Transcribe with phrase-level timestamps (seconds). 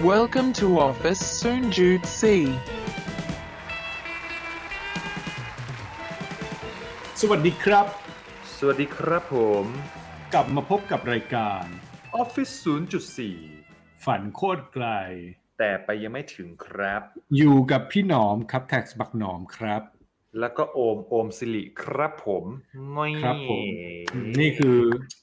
[0.00, 2.22] Welcome to office soon Jude C.
[7.20, 7.86] สวัสดีครับ
[8.56, 9.64] สวัสดีครับผม
[10.32, 11.64] กลับมาพบกับรายการ
[12.22, 12.52] Office
[13.28, 14.86] 0.4 ฝันโคตรไกล
[15.58, 17.02] แต่ไปยังไม่ถึงครับ
[17.36, 19.82] อยู่กับพี่หนอมครับแท็กบักหนอมครับ
[20.40, 22.44] แล้วก็โอมโอมสิริครับผม
[22.96, 23.62] ง่อยครับผม
[24.40, 24.78] นี่คือ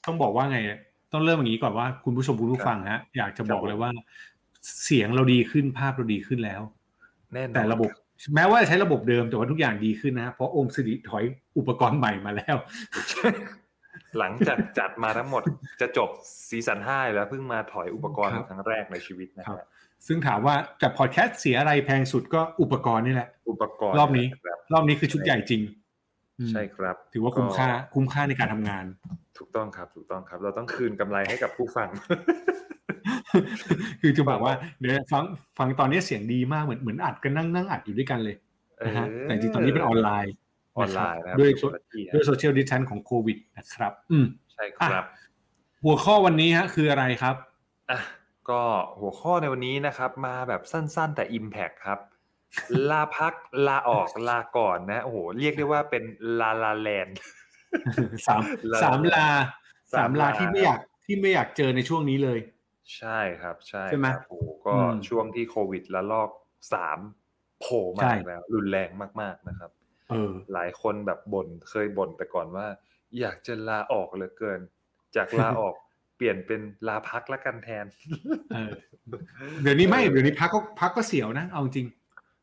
[0.06, 0.60] ต้องบอกว่าไง
[1.12, 3.92] ต้องเริ่มอย่างนี้ก่อนว่าคุณผู้ชมคุณผู้ฟังฮะอยากจะบอกเลยว่า
[4.84, 6.62] เสียงเราดีขึ้นภาพเราดีขึ้นแล้ว
[7.34, 7.90] แน่นอนแต่ระบบ
[8.36, 11.24] แม้ว่าจะใช้ระบบเดิมแต่ว่าทุกอย่างดีขึ้นนะเพราะโอมสิริถอย
[11.58, 12.56] อุปกรณ์ใหม่มาแล้ว
[14.20, 15.44] หลังจากจัดมาทั้งหมด
[15.82, 16.10] จะจบ
[16.50, 19.68] ซีซั่น5แล้วเพิ่งมาถอยอุปกรณ์ครับครั้งแรกในชีวิตนะครัฮะบ
[20.08, 25.62] ซึ่งถามว่าจากพอดแคสต์เสียอะไรแพงสุดก็อุปกรณ์นี่แหละ อุปกรณ์รอบนี้ครับรอบนี้คือชุดใหญ่จริง
[26.40, 28.86] อืมใช่ครับ ถือว่าคุ้มค่าคุ้มค่าในการทำงาน
[29.38, 31.88] ถูกต้องครับ ถูกต้องครับ เราต้องคืนกำไรให้กับผู้ฟัง
[34.02, 35.24] คือจะบอกว่าเดี๋ยวฟัง
[35.58, 38.36] ฟังตอนนี้เสียงดีมากเหมือนเหมือนอัดกันนั่งนั่งอัดอยู่ด้วยกันเลย
[38.86, 40.34] นะฮะเออแต่จริงๆตอนนี้เป็นออนไลน์
[40.78, 45.06] ออนไลน์นะครับด้วยคนละที่ฮะด้วยโซเชียลดิสแทนของโควิดนะครับ อืมใช่ครับ
[45.84, 47.36] หัวข้อวันนี้ฮะ คืออะไรครับ
[47.92, 48.00] อะ
[48.50, 48.62] ก็
[49.00, 52.00] หัวข้อในวันนี้นะครับ มาแบบสั้น ๆ แต่ Impact ครับ
[52.90, 53.34] ลาพัก
[53.68, 56.04] ลาออกลาก่อนนะโอ้โหเรียกได้ว่าเป็น
[56.40, 57.18] ลาลาแลนด์
[58.28, 59.28] สามลาสามลา
[59.94, 62.40] สามสามลาลาที่ไม่อยากที่ไม่อยากเจอในช่วงนี้เลย
[62.98, 66.30] ใช่ครับ ใช่ใช่ไหมครับโอ้โหก็อืมช่วงที่โควิดละลอก
[66.74, 67.00] สาม
[67.62, 68.90] โผล่มาใช่อีกแล้ว รุนแรง
[69.22, 69.72] มาก ๆนะครับ
[70.10, 72.68] เออหลายคนแบบบ่นเคยบ่นไปก่อนว่า
[73.20, 74.60] อยากจะลาออกเหลือเกิน
[75.16, 75.76] จากลาออก
[76.16, 77.86] เปลี่ยนเป็นลาพักละกันแทน
[78.54, 78.72] เออ
[79.64, 81.88] เดี๋ยวนี้ไม่เออเดี๋ยวนี้พักก็พักก็เสียวนะ เอาจริง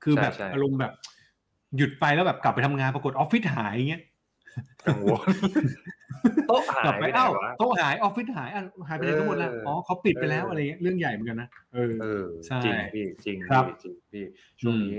[0.03, 0.93] คือใช่แบบใช่อารมณ์แบบ
[1.77, 4.03] หยุดไปแล้วแบบกลับไปทำงานปรากฏออฟฟิศหายอย่างเงี้ย
[4.87, 5.27] กังวล
[6.49, 14.25] โต๊ะหากลับยไปไปไหนเอ้าวะโต๊ะหายออฟฟิศหายอะหายไปไหนทั้งหมดแล้วเอออ๋อ๋อเขาปิดไปแล้วเออออะไรเงี้ยเรื่องใหญ่เหมือนกันนะเออเออใช่จริงพี่จริงครับพี่จริงพี่
[14.61, 14.97] ช่วงนี้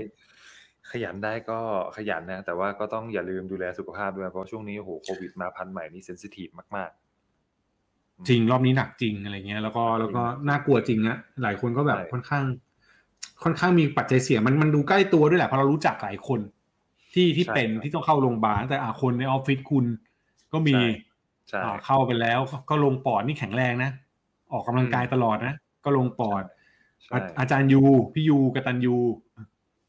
[0.90, 1.58] ขยันได้ก็
[1.96, 12.44] ขยันนะ แต่ว่าก็ต้องอย่าลืมดูแลสุขภาพด้วยเพราะช่วงนี้โอ้โหโควิดมาพันธุ์ใหม่นี่เซนซิทีฟมากๆ จริงรอบนี้หนักจริงอะไรเงี้ย แล้วก็แล้วก็น่ากลัวจริงนะหลายคนก็แบบใช่ค่อนข้าง
[13.42, 16.40] ค่อนข้างมีปัจจัยเสี่ยงมันมันดูใกล้ตัวด้วยแหละเพราะเรารู้จักหลายคน
[17.14, 19.84] ที่ที่ใช่เป็นครับที่ต้องเข้าโรงพยาบาลแต่อาคนในออฟฟิศคุณ
[20.52, 20.86] ก็มีใช่
[21.48, 23.90] ใช่อ่าเข้าไปแล้วก็ก็ลงปอดนี่แข็งแรงนะ
[24.52, 25.54] ออกกำลังกายตลอดนะ
[25.84, 26.42] ก็ลงปอด
[27.04, 27.82] ใช่อาอาจารย์ยู
[28.14, 28.96] พี่ยูกตันยู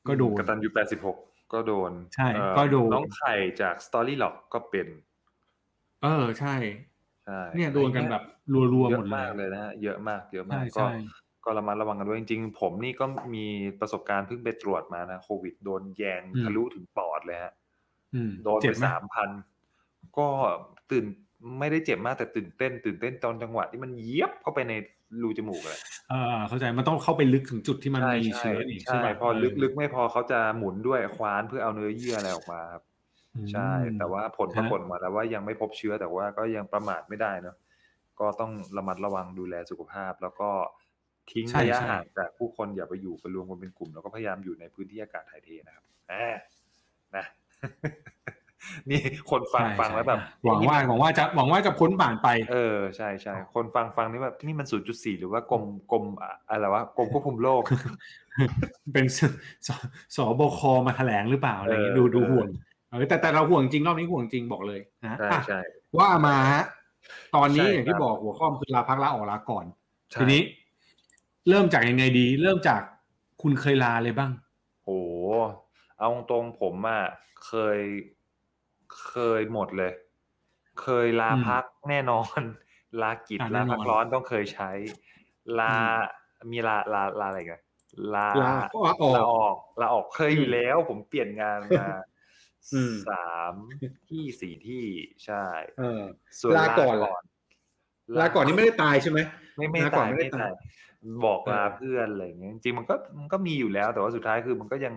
[0.08, 1.18] ก็โดนกตันยูแปดสิบหก
[1.54, 4.88] ก็โดน ใช่เอ่อก็โดนน้องไข่จากสตอรี่หลอกก็เป็น
[6.04, 6.56] เออใช่
[7.26, 8.24] ใช่เนี่ยโดนกันแบบ
[8.74, 10.90] รัวๆเยหมอะดเลมายกเลยนะฮะเยอะมากเยอะมาใช่กก็ใช่
[11.50, 13.06] ก็ระมัดระวังกันด้วยจริง ๆ ผมนี่ก็
[13.36, 13.46] มี
[13.80, 17.54] ประสบการณ์เพิ่งไปตรวจมานะโควิดโดนแยงอืมทะลุถึงปอดเลยฮะ
[18.14, 19.30] อืมโดนเจ็ไปบไหมสามพัน
[20.18, 20.28] ก็
[20.92, 21.06] ตื่น
[21.60, 24.74] ไม่ได้เจ็บมากแต่ตื่นเต้น ตื่นเต้นตอนจังหวะที่มันเยียบเข้าไปใน
[25.22, 25.80] รูจมูกเลย
[26.10, 32.84] เออเข้าใจมันต้องเข้าไปลึกถึงจุดที่มันใช่มีใช่เชื้ออีกใช่ใช่ป่ะพอลึกลึกไม่พอเขาจะหมุนด้วยคว้านเพื่อเอาเนื้อเยื่ออะไรออกมาครับ
[33.36, 37.56] อืมใช่ แต่ว่าผลฮะปรากฏมาแล้วว่ายังไม่พบเชื้อแต่ว่าก็ยังประมาทไม่ได้เนอะ
[38.20, 40.50] ก็ต้องระมัดระวังดูแลสุขภาพ แล้วก็
[41.34, 46.36] ทิ้งใช่ระยะใช่ห่างจากผู้คนอย่าไปอยู่ไปรวมกันเป็นกลุ่ม แล้วก็พยายามอยู่ในพื้นที่อากาศถ่ายเทนะครับอ่า
[47.16, 47.26] นะ
[48.90, 49.02] นี่
[49.32, 57.62] คนฟังใช่ฟังแล้วแบบใช่หวังว่าหวังว่าจะหวังว่าจะพ้นผ่านไป เออใช่ใช่คนฟังฟังนี่แบบนี่มันศูนย์จุดสี่หรือว่ากรมกรมอะอะไรวะกรมควบคุมโรค
[58.94, 59.20] เป็นส
[59.68, 59.70] ส
[60.16, 62.48] สบคมาแถลงหรือเปล่าอะไรอย่างเงี้ยเออดูดูเออห่วง
[62.90, 65.60] เออแต่แต่เราห่วงจริงรอบนี้ห่วงจริงบอกเลยนะใช่อะใช่
[65.98, 66.64] ว่ามาฮะ
[67.36, 69.66] ตอนนี้ใช่อย่างที่ครับบอกหัวข้อคือลาพักลาออกลาก่อน
[70.12, 70.42] ใช่ทีนี้
[71.50, 72.82] เริ่มจากยังไงดี เริ่มจาก
[73.42, 74.32] คุณเคยลาเลยบ้าง
[74.84, 74.90] โห
[76.00, 77.04] เอาตรงๆผมอะ
[77.46, 77.80] เคย
[79.06, 79.94] เคยหมดเลย
[80.82, 82.42] เคยลาอืมพักแน่นอน
[83.02, 84.72] ลากิจอะลาแน่นอนพักร้อนต้องเคยใช้
[85.60, 85.72] ลาอื
[86.52, 87.62] มีลาลาลาอะไรกัน
[88.16, 91.86] ลาลาก็ลาออกลาออกลาออกเคยออืยู่มแล้ว ผมเปลี่ยนงานมา
[92.74, 93.54] อืมสาม
[94.10, 94.86] ที่สี่ที่
[95.26, 95.46] ใช่
[95.76, 96.02] เออ
[96.42, 96.90] ส่วนลาก่อ
[97.22, 97.24] น
[98.12, 99.20] ล่ะลาก่อนนี่ไม่ได้ตายใช่ไหม
[99.58, 100.52] ไม่ไม่ลาก่อตานยไม่ได้ไม่ตายตาย
[101.26, 104.94] บอกลาเออเพื่อนอะไรอย่างเงี้ยจริงๆมันก็มันก็มีอยู่แล้ว แต่ว่าสุดท้ายคือมันก็ยัง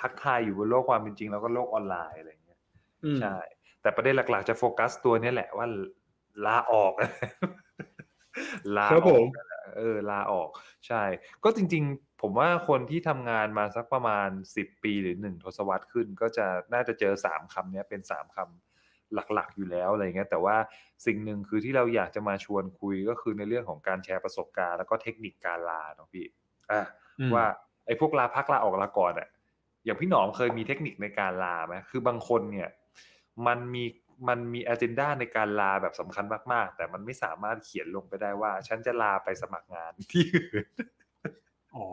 [0.00, 2.60] ทักทายอยู่บนโลกความเป็นจริง แล้วก็โลกออนไลน์อะไรอย่างเงี้ย
[3.04, 3.36] อืมใช่
[3.82, 5.66] แต่ประเด็นหลักๆจะโฟกัสตัวเนี้ยแหละว่า
[6.46, 6.92] ลาออก
[8.76, 9.26] ลาครับอผอกม
[9.76, 10.48] เออลาออก
[10.86, 11.02] ใช่
[11.44, 18.69] ก็จริง ๆ ผมว่าคนที่ทำงานมาสักประมาณสิบปีหรือหนึ่งทศวรรษขึ้น ก็จะน่าจะเจอสามคำเนี้ยเป็นสามคำ
[19.14, 20.56] หลักๆ อยู่แล้วอะไรเงี้ยแต่ว่า
[21.06, 26.26] สิ่งหนึ่งคือที่เราอยากจะมาชวนคุยก็คือในเรื่องของการแชร์ประสบการณ์แล้วก็เทคนิคการลาเนาะพี่
[26.70, 26.82] อะ
[27.20, 27.46] อืมว่า
[27.86, 29.28] ไอ้พวกลาพักลาออกลาก่อนอะ
[29.84, 32.68] อย่างพี่หนอมเคยมีเทคนิคในการลาไหมคือบางคนเนี่ย
[33.46, 33.84] มันมี
[34.28, 40.66] มันมีอ g e n d a ในการลาแบบสำคัญมาก ๆ แต่มันไม่สามารถเขียนลงไปได้ว่า ฉันจะลาไปสมัครงานที่อื่น
[41.76, 41.88] อ๋อ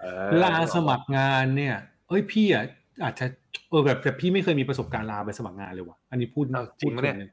[0.00, 1.76] เออลาสมัครงานเนี่ย
[2.08, 2.64] เอ้ยพี่อะ
[3.04, 3.26] อาจจะ
[3.70, 7.28] เออแบบแต่พี่ไม่เคยมีประสบการณ์ลาไปสมัครงานเลยว่ะอันนี้พูดอ้าวจริงปะเนี่ยพูด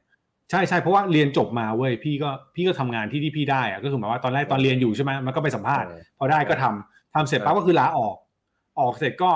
[0.52, 8.16] ใช่ใช่เพราะว่าเรียนจบมาเว้ยพี่ก็พี่ก็ทำงานที่ที่พี่ได้อะก็คือหมายว่าตอนแรกตอนเรียนอยู่ใช่ไหมมันก็ไปสัมภาษณ์เออพอได้ก็ทำทำเสร็จปั๊บเออก็คือลาออก
[8.80, 9.32] ออกเสร็จก็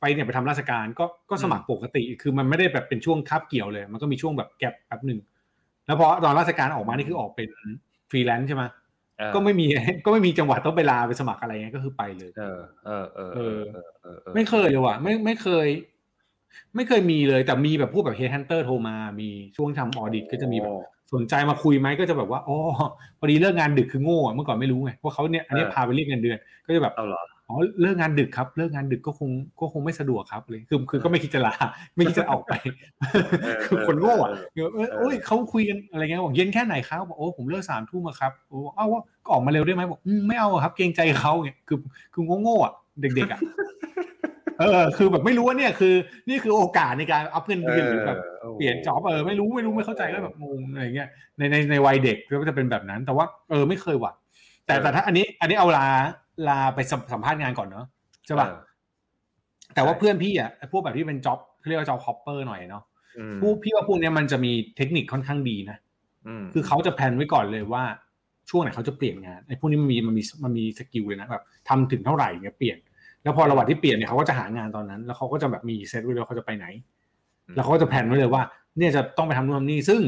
[0.00, 5.20] ไปเนี่ยไปทำราชการก็ก็สมัครปกติคือมันไม่ได้แบบเป็นช่วงคาบเกี่ยวเลย มันก็มีช่วงแบบแกลบแป๊บหนึ่ง
[5.86, 7.48] แล้วพอตอนราชการออกมานี่คือออกเป็น
[8.10, 8.83] ฟรีแลนซ์ใช่ไหมเออ
[9.34, 9.66] ก็ไม่มี
[10.04, 15.66] ก็ไม่มีจังหวัดต้องไปลาไปสมัครอะไรเงี้ยก็คือไปเลย เออ เออเออเออเออเออออไม่เคยเลยว่ะ ไม่ไม่เคย
[16.76, 20.74] ไม่เคยมีเลย แต่มีแบบพวกแบบ headhunter โทรมา มีช่วงทำ audit ก็จะมีแบบ
[21.14, 22.56] สนใจมาคุยไหมก็จะแบบว่าอ๋อ
[23.18, 29.30] พอดีเลิกงานดึกคือโง่อะเมื่อก่อนไม่รู้ไงว่าเขาเนี่ยอันนี้เออพาไปเรียกเงินเดือน ก็จะแบบเอาเหรออ๋อเลิกงานดึกครับ เลิกงานดึกก็คง
[29.60, 31.54] ก็คงไม่สะดวกครับเลยคือคือก็ไม่คิดจะลา
[31.96, 32.52] ไม่คิดจะออกไป
[33.42, 41.78] เออคือคนโง่อะเออเออเออโอ้ยเขาคุยกันอะไรเงี้ยบอกเย็นแค่ไหนครับบอกโอ้ผมเลิกสามทุ่มอะครับโอ้เอ้าว่าก็ออกมาเร็วได้ไหมบอกอืมไม่เอาอะครับ เกรงใจเขาเงี้ยคือ
[42.14, 43.40] คือโง่ๆอะเด็กๆอะ
[44.60, 45.94] เออคือแบบไม่รู้ว่าเนี่ยคือ
[46.28, 51.08] นี่คือโอกาสในการอัพเงินเดือนหรือแบบโอ้โหเปลี่ยนจ็อบเออไม่รู้ไม่รู้ไม่เข้าใจก็แบบงงอะไรเงี้ย
[51.38, 54.12] ในในในวัยเด็กก็จะเป็นแบบนั้น แต่ว่าเออไม่เคยว่ะ
[54.66, 55.86] แต่แต่ถ้าอันนี้อันนี้เอาลา
[56.48, 57.86] ลาไปสัมสัมภาษณ์งานก่อนเนาะ
[58.26, 58.60] ใช่ป่ะเออ
[59.74, 62.82] แต่ว่าเพื่อนพี่อะพวกแบบที่เป็น job เขาเรียกว่า job hopper หน่อยเนาะ
[63.18, 65.78] อืมพวกพี่ว่าพวกเนี้ยมันจะมีเทคนิคค่อนข้างดีนะ
[66.40, 67.84] มคือเขาจะ plan ไว้ก่อนเลยว่า
[68.50, 72.78] ช่วงไหนเขาจะเปลี่ยนงานไอ้พวกนี้มันมีมันมีมันมี skill เลยนะแบบทำถึงเท่าไหร่เนี่ยเปลี่ยน
[73.22, 76.66] แล้วพอระหว่างที่เปลี่ยนเนี่ยเขาก็จะหางานตอนนั้น แล้วเขาก็จะแบบมีเซตไว้เลยว่าเขาจะไปไหน
[77.54, 78.42] แล้วเขาก็จะ plan ไว้เลยว่า
[78.78, 80.00] เนี่ยจะต้องไปทำนู่นทำนี่ซึ่ง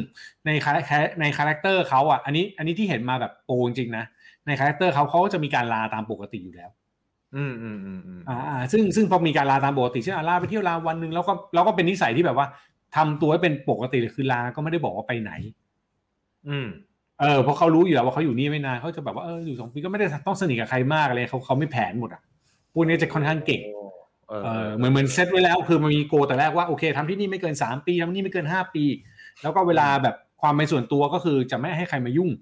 [0.46, 0.90] ใน charac-
[1.20, 4.04] ใน character เขาอะอันนี้ อันนี้ที่เห็นมาแบบ pro จริงๆนะ
[4.46, 6.70] ใน character เขาเขาก็จะมีการลาตามปกติอยู่แล้ว
[7.36, 12.46] อืมอืมอืมอืมอ่าอ่า ซึ่งซึ่งพอมีการลาตามปกติเช่นอะลาไปเที่ยวลาวันหนึ่งแล้วก็แล้วก็เป็นนิสัยที่แบบว่า
[12.96, 15.32] ทำตัวให้เป็นปกติเลยคือลาก็ไม่ได้บอกว่าไปไหน
[16.48, 16.66] อืม
[17.20, 22.22] เออเพราะเขารู้อยู่แล้วว่าเขาอยู่นี่ไม่นานเขาจะแบบว่าเอออยู่สองปีก็ไม่ได้ต้องสนิทกับใครมากอะไรเขาเขาไม่แผนหมดอะ
[22.74, 23.60] พวกนี้จะค่อนข้างเก่ง
[24.28, 28.84] เออเออเหมือนเหมือนเซตไว้แล้วคือมันมีโกแต่แรกว่าโอเคทำที่นี่ไม่เกินสามปีทำที่นี่ไม่เกินห้าปี
[29.42, 32.38] แล้วก็เวลาแบบความเป็นส่วนตัวก็คือจะไม่ให้ใครมายุ่งอืม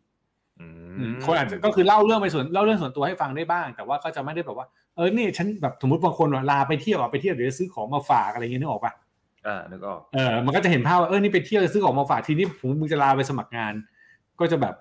[1.25, 4.67] คนอาจจะก็คือเล่าเรื่องไปส่วนเล่าเรื่องส่วนตัวให้ฟังได้บ้าง แต่ว่าก็จะไม่ได้แบบว่า
[4.97, 8.93] เออนี่ฉันแบบสมมติบางคนว่าลาไปเที่ยวอะไปเที่ยวเดี๋ยวจะซื้อของมาฝากอะไรเงี้ยนึกออกปะ
[9.47, 13.75] อ่านึกออกเออมันก็จะเห็นภาพว่าเออนี่ไปเที่ยวจะซื้อของมาฝากทีนี้ผมมึงจะลาไปสมัครงาน
[14.41, 14.75] ก็จะแบบ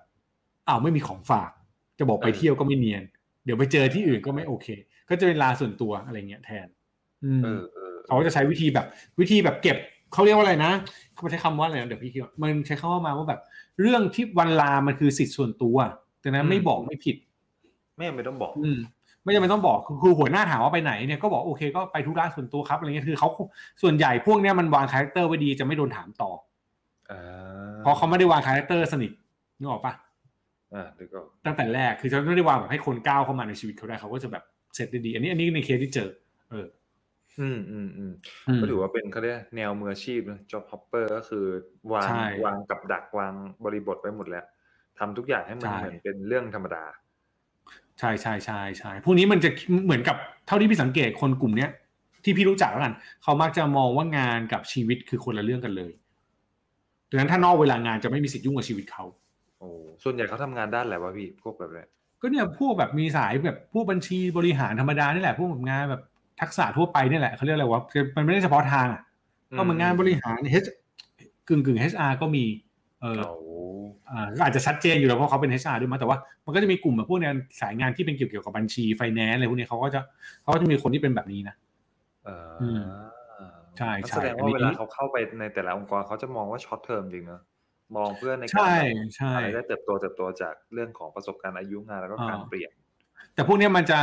[0.68, 1.52] อ้าวไม่มีของฝาก
[2.00, 3.04] จะบอกไปเที่ยวก็ไม่เนียน
[3.46, 4.68] เดี๋ยวไปเจอที่อื่นก็ไม่โอเค
[5.10, 6.68] ก็จะเป็นลาส่วนตัวอะไรเงี้ยแทน
[7.24, 8.86] อืมเออเออเขาก็จะใช้วิธีแบบ
[9.20, 9.78] วิธีแบบเก็บ
[10.14, 10.72] เขาเรียกว่าอะไรนะ
[11.14, 13.42] เขาใช้คำว่าอะไรนะเดี๋ยวพี่คิดว่ามันใช้คำว่ามาว่าแบบ
[13.82, 15.78] เรื่องที่วันลามันคือสิทธิ์ส่วนตัว
[16.22, 17.16] แต่นั้นไม่บอกไม่ผิด
[17.96, 18.80] ไม่จำเป็นต้องบอก อืม
[19.24, 23.30] ไม่จำเป็นต้องบอกคือคือหัวหน้าถามว่าไปไหนเนี่ยก็บอกโอเคก็ไปธุระส่วนตัวครับอะไรเงี้ยคือเขา
[23.82, 26.32] ส่วนใหญ่พวกเนี้ยมันวาง character ไว้ดีจะไม่โดนถามต่อ
[27.12, 27.22] อ่า
[27.80, 29.12] เพราะเขาไม่ได้วาง character สนิท
[29.60, 29.94] นึกออกปะ
[30.74, 34.44] อ่านึกออกตั้งแต่แรกคือจะไม่ได้วางแบบให้คนก้าวเข้ามาในชีวิตเขาได้เขาก็จะแบบ
[34.76, 36.10] เสร็จได้ดีอันนี้อันนี้ในเคสที่เจอ
[36.52, 36.66] เออ
[37.42, 38.14] อืม อืม อืม
[38.48, 41.46] อืมก็ถือว่าเป็นเขาเรียกแนวมืออาชีพนะ job hopper ก็คือ
[41.94, 43.34] วางใช่วางกับดัก วาง
[43.66, 44.46] บริบทไว้หมดแล้ว
[45.00, 46.84] ทำทุกอย่างให้มันใช่เหมือนเป็นเรื่องธรรมดา
[48.00, 49.50] ใช่ใช่ใช่ใช่พวกนี้มันจะ
[49.86, 51.70] เหมือนกับเท่าที่พี่สังเกตคนกลุ่มเนี้ย
[52.24, 52.94] ที่พี่รู้จักแล้วกัน
[53.24, 55.92] เขามักจะมองว่างานกับชีวิตคือคนละเรื่องกันเลย
[57.10, 59.04] ดังนั้นถ้านอกเวลางานจะไม่มีสิทธิ์ยุ่งกับชีวิตเขา
[59.60, 59.70] โอ้
[60.04, 61.88] ส่วนใหญ่เขาทำงานด้านอะไรวะพี่ พวกแบบเนี้ย
[62.22, 66.02] ก็เนี่ยพวกแบบมีสายแบบพวกบัญชีบริหารธรรมดานี่แหละ พวกแบบงานแบบ
[66.42, 69.02] ทักษะทั่วไปนี่แหละเขาเรียกอะไรวะคือมันไม่ได้เฉพาะทางอะ
[69.58, 70.70] ก็เหมือนงานบริหาร H
[71.48, 72.46] กึ่งกึ่ง HR ก็มี
[73.02, 73.38] เออโอ้
[74.12, 80.02] อ่าก็อาจจะชัดเจนอยู่แล้วเพราะเขาเป็น HR ด้วยมั้งแต่ว่ามันก็จะมีกลุ่มแบบพวกเนี้ยสายงานที่เป็นเกี่ยวเกี่ยวกับบัญชีไฟแนนซ์อะไรพวกนี้เขาก็จะ
[80.42, 81.56] เขาก็จะมีคนที่เป็นแบบนี้นะ
[82.26, 82.84] เอออืม
[83.78, 87.42] ใช่งั้นใช่แสดงอันว่านี้เวลาเขาเข้าไปในแต่ละองค์กรเขาจะมองว่า short term จริงเนอะ
[87.96, 92.72] มองเพื่อในการใช่แบบใช่อะไรได้เติบโตเติบโตจากเรื่องของประสบการณ์อายุงานแล้วก็การอ่าเปลี่ยน
[93.36, 94.00] แต่พวกเนี้ยมันจะ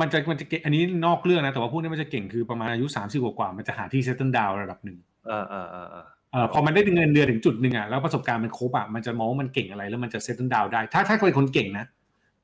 [0.00, 4.98] มันจะมันจะเก่งอันนี้นอกเรื่องนะแต่ว่าพวกเนี้ยมันจะเก่งคือประมาณอายุสามสิบกว่าๆมันจะหาที่ settle down ระดับหนึ่ง
[5.30, 11.84] อ่าอ่าอ่าอ่าเอ่อพอมันได้เงินเดือนถึงจุดหนึ่งอะแล้วประสบการณ์มันครบอะมันจะมองว่ามันเก่งอะไรแล้วมันจะ settle down ได้ ถ้าถ้าเป็นคนเก่งนะ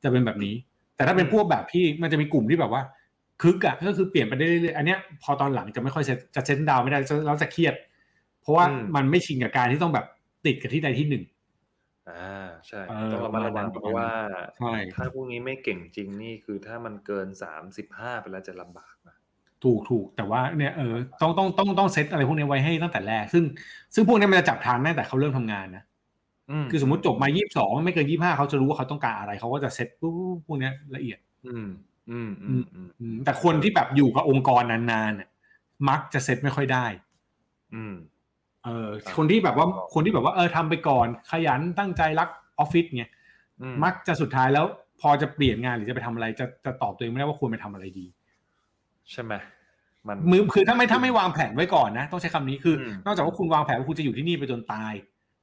[0.02, 0.54] จะเป็นแบบนี้
[0.96, 2.82] แต่ถ้าเป็นพวกแบบที่มันจะมีกลุ่มที่แบบว่า
[3.42, 7.74] คึกอะก็คือเปลี่ยนไปได้เรื่อยๆอันเนี้ยพอตอนหลังจะไม่ค่อยเซตจะเซตดาวไม่ได้จะแล้วจะเครียด
[8.42, 8.64] เพราะว่า
[8.96, 10.06] มันไม่ชินกับการที่ต้องแบบ
[10.46, 11.22] ติดกับที่ใดที่หนึ่ง
[12.10, 14.10] อ่า ใช่ เออต้องระมัดระวังประมาณนั้นเพราะว่า
[14.58, 19.16] ใช่ ถ้าพวกนี้ไม่เก่งจริงนี่ คือถ้ามันเกินสามสิบห้าไปแล้วจะลำบากนะ
[19.64, 23.44] ถูก ถูก แต่ว่าเนี่ย เออ ต้อง ต้อง ต้อง ต้องเซตอะไรพวกนี้ไว้ให้ตั้งแต่แรก ซึ่ง
[23.94, 25.84] ซึ่งพวกนี้มันจะจับทางตั้งแต่เขาเริ่มทำงานนะ
[26.70, 31.68] คือสมมติจบมายี่สิบสองไม่เกินยี่ห้าเขาจะรู้ว่าเขาต้องการอะไร เขาก็จะเซตปุ๊บพวกเนี้ยละเอียด อืม
[32.10, 35.28] อืมอืมอืมอืมแต่คนที่แบบอยู่กับองค์กรนานๆเนี่ย
[35.88, 36.86] มักจะเซตไม่ค่อยได้
[37.74, 37.94] อืม
[38.66, 43.10] เออครับคนที่แบบว่าคนที่แบบว่าเออทำไปก่อน ขยันตั้งใจรักออฟฟิศเนี่ย
[43.60, 44.66] อืมักจะสุดท้ายแล้ว
[45.00, 48.06] พอจะเปลี่ยนงานหรือจะไปทำอะไรจะจะตอบตัวเองไม่ได้ว่าควรไปทำอะไรดี
[49.12, 49.32] ใช่ไหม
[50.06, 54.92] มันมือคือถ้าไม่ถ้าไม่วางแผนไว้ก่อนนะ ต้องใช้คำนี้คืออมนอกจากว่าคุณวางแผนว่าคุณจะอยู่ที่นี่ไปจนตาย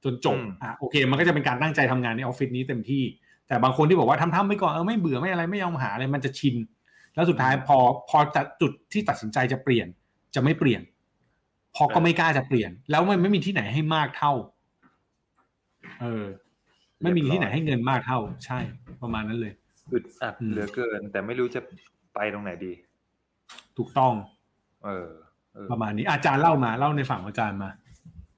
[0.03, 3.03] จนจบอืมอะโอเค มันก็จะเป็นการตั้งใจทำงานในออฟฟิศนี้เต็มที่
[3.47, 6.55] แต่บางคนที่บอกว่าทำทำไปก่อนเออไม่เบื่อไม่อะไรไม่ยอมหาอะไรมันจะชิน
[7.15, 7.77] แล้วสุดท้ายพอ
[8.09, 9.87] พอจะจุดที่ตัดสินใจจะเปลี่ยน
[10.35, 10.81] จะไม่เปลี่ยน
[11.75, 14.33] พอก็ไม่กล้าจะเปลี่ยน แล้วมันไม่มีที่ไหนให้มากเท่า
[16.01, 16.25] เออ
[17.01, 18.59] ไม่มีที่ไหนให้เงินมากเท่า ใช่
[19.01, 19.53] ประมาณนั้นเลย
[19.91, 21.61] อึดอัดอืมเหลือเกิน แต่ไม่รู้จะ
[22.13, 22.73] ไปตรงไหนดี
[23.77, 24.13] ถูกต้อง
[24.85, 25.09] เออ
[25.53, 27.69] เออประมาณนี้อาจารย์เล่ามาเล่าในฝั่งของอาจารย์มา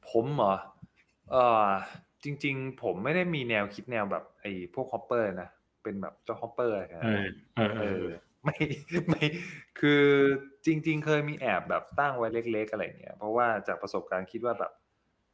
[0.10, 0.56] ผมเหรอ
[1.32, 1.66] เออ
[2.24, 5.50] จริง ๆ ผมไม่ได้มีแนวคิดแนวแบบไอ้พวก hopper นะ
[5.84, 7.26] เป็นแบบเจ้า hopper อะไรนะเออ
[7.56, 8.06] เออเอเออ
[8.46, 8.58] ไม่
[9.10, 9.24] ไม่
[9.80, 10.04] คือ
[10.66, 14.72] จริง ๆ เคยมีแอบแบบตั้งไว้เล็ก ๆ อะไรเงี้ยเพราะว่าจากประสบการณ์คิดว่าแบบ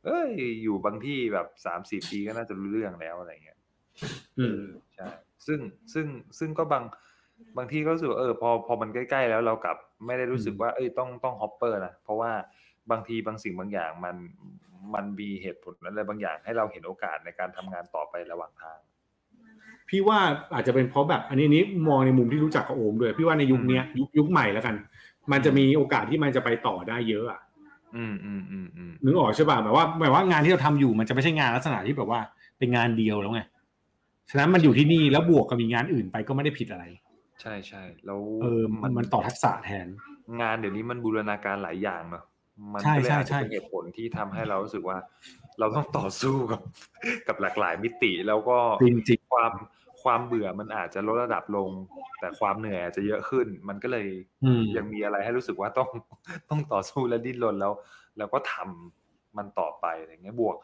[0.06, 0.30] เอ้ย
[0.64, 3.60] อยู่บางที่แบบสามสี่ปีก็น่าจะรู้เรื่องแล้วอะไรเงี้ย
[4.40, 4.64] อืม
[4.96, 5.08] ใช่
[5.48, 5.60] ซึ่ง
[5.94, 6.08] ซึ่ง
[6.40, 6.84] ซึ่งก็บาง
[7.58, 12.32] บางที่ก็รู้สึกว่าเออพอพอมันใกล้ๆแล้วเรากลับไม่ได้รู้สึกว่าเอ้ยต้องต้อง hopper นะเพราะว่า
[12.92, 14.16] บางทีบางสิ่งบางอย่างมัน
[14.96, 18.80] มันมีเหตุผลอะไรบางอย่างให้เราเห็นโอกาสในการทำงานต่อไประหว่างทาง
[19.92, 20.20] พี่ว่า
[20.54, 24.76] อาจจะเป็นเพราะแบบอันนี้นี้มองในมุมที่รู้จักกับโอมด้วยพี่ว่าในยุคเนี้ยยุคยุคใหม่แล้วกัน
[25.32, 27.42] มันจะมีโอกาสที่มันจะไปต่อได้เยอะอะ
[27.96, 32.20] อืมอืมอืมอืมนึกออกใช่ป่ะหมายว่าหมายว่างานที่เราทำอยู่มันจะไม่ใช่งานลักษณะที่แบบว่า
[32.58, 33.42] เป็นงานเดียวแล้วไง
[34.30, 36.86] ฉะนั้นมันอยู่ที่นี่แล้วบวกกับมีงานอื่นไปก็ไม่ได้ผิดอะไร
[37.42, 39.88] ใช่ใช่แล้วเออมันมันต่อทักษะแทน
[40.42, 42.24] งานเดี๋ยวนี้มันบูรณาการหลายอย่างเนอะ
[42.74, 44.98] มันใช่ก็เลยใช่อาจใช่จะเป็นเหตุผลที่ทำให้เรารู้สึกว่า
[45.60, 46.62] เราต้องต่อสู้กับ
[47.28, 49.52] กับหลากหลายมิติแล้วก็จริงจริงความ
[50.04, 51.70] ความเบื่อมันอาจจะลดระดับลง
[52.20, 55.90] แต่ความเหนื่อยอาจจะเยอะขึ้น มันก็เลยๆอืมยังมีอะไรให้รู้สึกว่าต้อง
[56.50, 57.74] ต้องต่อสู้และดิ้นรนแล้ว
[58.18, 60.56] แล้วก็ทำมันต่อไปอะไรเงี้ยบวก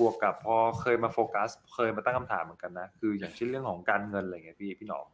[0.00, 5.06] บวกกับพอเคยมาโฟกัส เคยมาตั้งคำถามเหมือนกันนะคืออย่างเช่นเรื่องของการเงินอะไรเงี้ยพี่พี่หนอม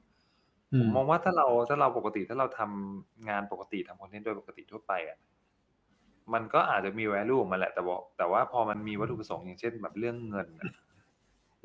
[0.73, 5.19] อืผมมมองว่าถ้าเราถ้าเราปกติถ้าเราทำงานปกติทำคอนเทนต์โดยปกติทั่วไปอะ
[6.35, 10.69] มันก็อาจจะมี value ของมันแหละแต่ว่าแต่ว่าพอมันมีวัตถุประสงค์อย่างเช่น แบบเรื่องเงินอะ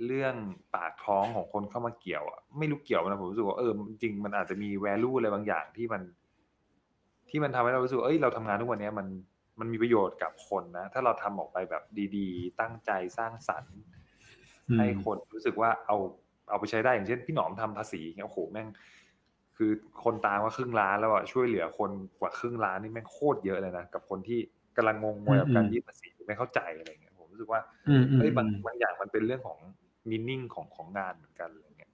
[0.05, 0.35] เรื่อง
[0.75, 6.01] ปากท้องของคนเข้ามาเกี่ยวอะไม่รู้เกี่ยวนะผมรู้สึกว่าเออจริงๆมันอาจจะมี value อะไรบางอย่างที่มัน
[7.29, 9.07] ที่มันทำให้เรารู้สึกว่าเอ้ยเราทำงานทุกวันเนี้ยมัน
[9.59, 11.83] มันมีประโยชน์กับคนนะ ถ้าเราทำออกไปแบบ
[12.17, 13.75] ดีๆ ตั้งใจสร้างสรรค์
[14.69, 15.97] อืมให้คนรู้สึกว่าเอา
[16.49, 18.67] เอาไปใช้ได้อย่างเช่น พี่หนอมทำภาษีเนี่ยโอ้โหแม่ง
[19.57, 19.71] คือ
[20.03, 24.39] คนตามว่าครึ่งล้านแล้วอะช่วยเหลือคนกว่าครึ่งล้านนี่แม่งโคตรเยอะเลยนะกับคนที่
[24.77, 29.59] กำลังงงงวยกับการยื่นภาษีไม่เข้าใจอะไรเงี้ยผมรู้สึกว่าอืมอืมเฮ้ยบางอืมบางอย่างมันเป็นเรื่องของ
[30.09, 31.91] มินนิ่งของของงานเหมือนกันอะไรเงี้ย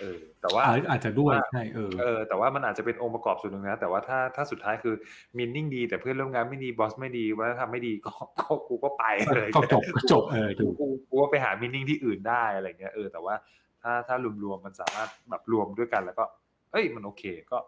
[0.00, 4.94] เออ แต่ว่าอ่าอาจจะด้วยว่าใช่เออเออ แต่ว่ามันอาจจะเป็นองค์ประกอบส่วนหนึ่งนะ แต่ว่าถ้าถ้าสุดท้ายคือ
[5.38, 9.04] มินนิ่งดี แต่เพื่อนร่วมงานไม่ดีบอสไม่ดีวัฒนธรรมไม่ดีก็ก็กูก็ไป
[9.36, 13.34] เลยก็จบก็จบเออถูกกูกูก็ไปหามินนิ่งที่อื่นได้อะไรเงี้ยเออแต่ว่า
[13.82, 16.24] ถ้าถ้ารวมๆมันสามารถแบบรวมด้วยกัน แล้วก็
[16.72, 17.58] เอ้ยมันโอเค ก็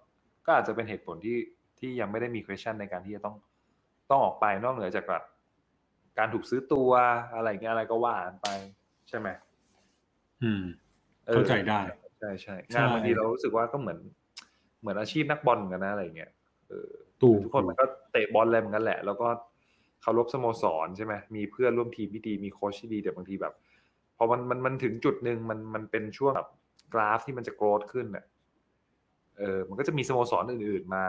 [0.47, 1.39] ก็อาจจะเป็นเหตุผลที่
[1.79, 3.37] ที่ยังไม่ได้มี question ในการที่จะต้อง
[4.11, 5.23] ต้องออกไปนอกเหนือจากแบบ
[6.19, 6.91] การถูกซื้อตัว
[7.35, 8.49] อะไรเงี้ยอะไรก็ว่ากันไป
[9.09, 9.29] ใช่ไหม
[10.43, 10.63] อืม
[11.29, 11.81] ออเข้าใจได้
[12.19, 13.99] ใช่ใช่ใช่งานบางทีเรารู้สึกว่าก็เหมือน
[14.81, 16.31] เหมือนอาชีพนักบอลเหมือนกันนะอะไรเงี้ย
[16.69, 16.91] เออ
[17.23, 19.29] ถูกทุกคนมันก็เตะบอลอะไรเหมือนกันแหละ แล้วก็
[20.03, 23.55] เคารพสโมสรใช่ไหมมีเพื่อนร่วมทีมที่ดีมีโค้ชที่ดีแต่บางทีแบบ
[24.17, 26.49] พอมันมันมันถึงจุดหนึ่งมันมันเป็นช่วงแบบ
[26.95, 28.25] กราฟที่มันจะโกรธขึ้นเนี่ย
[29.39, 31.05] เออ มันก็จะมีสโมสรอื่น ๆ มา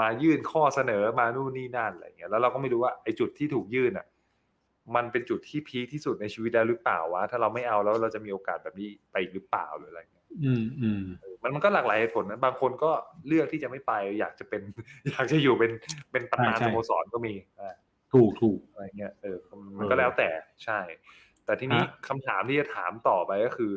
[0.00, 4.06] มายื่นข้อเสนอมานู่นนี่นั่นอะไรเงี้ย แล้วเราก็ไม่รู้ว่าไอ้จุดที่ถูกยื่นอะ
[4.96, 11.02] มันเป็นจุดที่พีคที่สุดในชีวิตแล้วหรือเปล่าวะถ้าเราไม่เอาแล้วเราจะมีโอกาสแบบนี้ไปอีกหรือเปล่าหรืออะไรเงี้ยอืมอืม
[11.42, 12.90] มันมันก็หลากหลายเหตุผลนะบางคนก็
[13.28, 14.62] เลือกที่จะไม่ไป อยากจะเป็น
[15.10, 15.72] อยากจะอยู่เป็น
[16.12, 17.74] เป็นประธานใช่ใช่สโมสรก็มีอ่า
[18.14, 19.38] ถูกถูกอะไรเงี้ยเออ
[19.78, 20.28] มันเออก็แล้วแต่
[20.64, 20.78] ใช่
[21.44, 23.70] แต่ทีนี้ฮะคำถามที่จะถามต่อไปก็คือ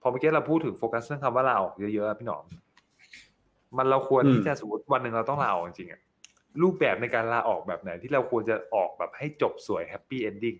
[0.00, 2.44] พอเมื่อกี้เราพูดถึงโฟกัสเรื่องคำว่าลาออกเยอะๆอะพี่หนอม
[3.76, 6.00] มันเราควรที่จะสมมติวันหนึ่งเราต้องลาออกจริงๆอะ
[6.62, 10.56] รูปแบบในการลาออกแบบไหน ที่เราควรจะออกแบบให้จบสวย happy ending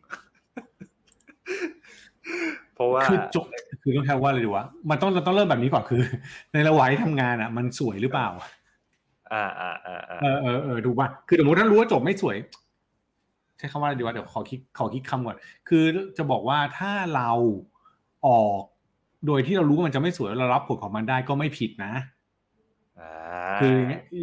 [2.75, 3.45] เพราะว่าคือจบ
[3.83, 6.03] คือต้องใช้ว่าอะไรดีวะมันต้องเราต้องเริ่มแบบนี้ก่อนคือ
[6.53, 8.29] ในระหว่างที่ทำงานอะ มันสวยหรือเปล่า
[9.33, 12.37] อ่าอ่าอ่าอ่าเออเออเออดูป่ะคือสมมติถ้ารู้ว่าจบไม่สวย
[13.59, 15.37] ใช้คำว่าอะไรดีวะเดี๋ยวขอคิดขอคิดคำก่อน
[15.69, 15.85] คือ
[16.19, 17.31] จะบอกว่าถ้าเรา
[18.27, 18.63] ออก
[19.27, 22.16] โดยที่เรารู้ว่ามันจะไม่สวยแล้วเรารับผลของมันได้ก็ไม่ผิดนะอ่า
[23.61, 23.77] คือ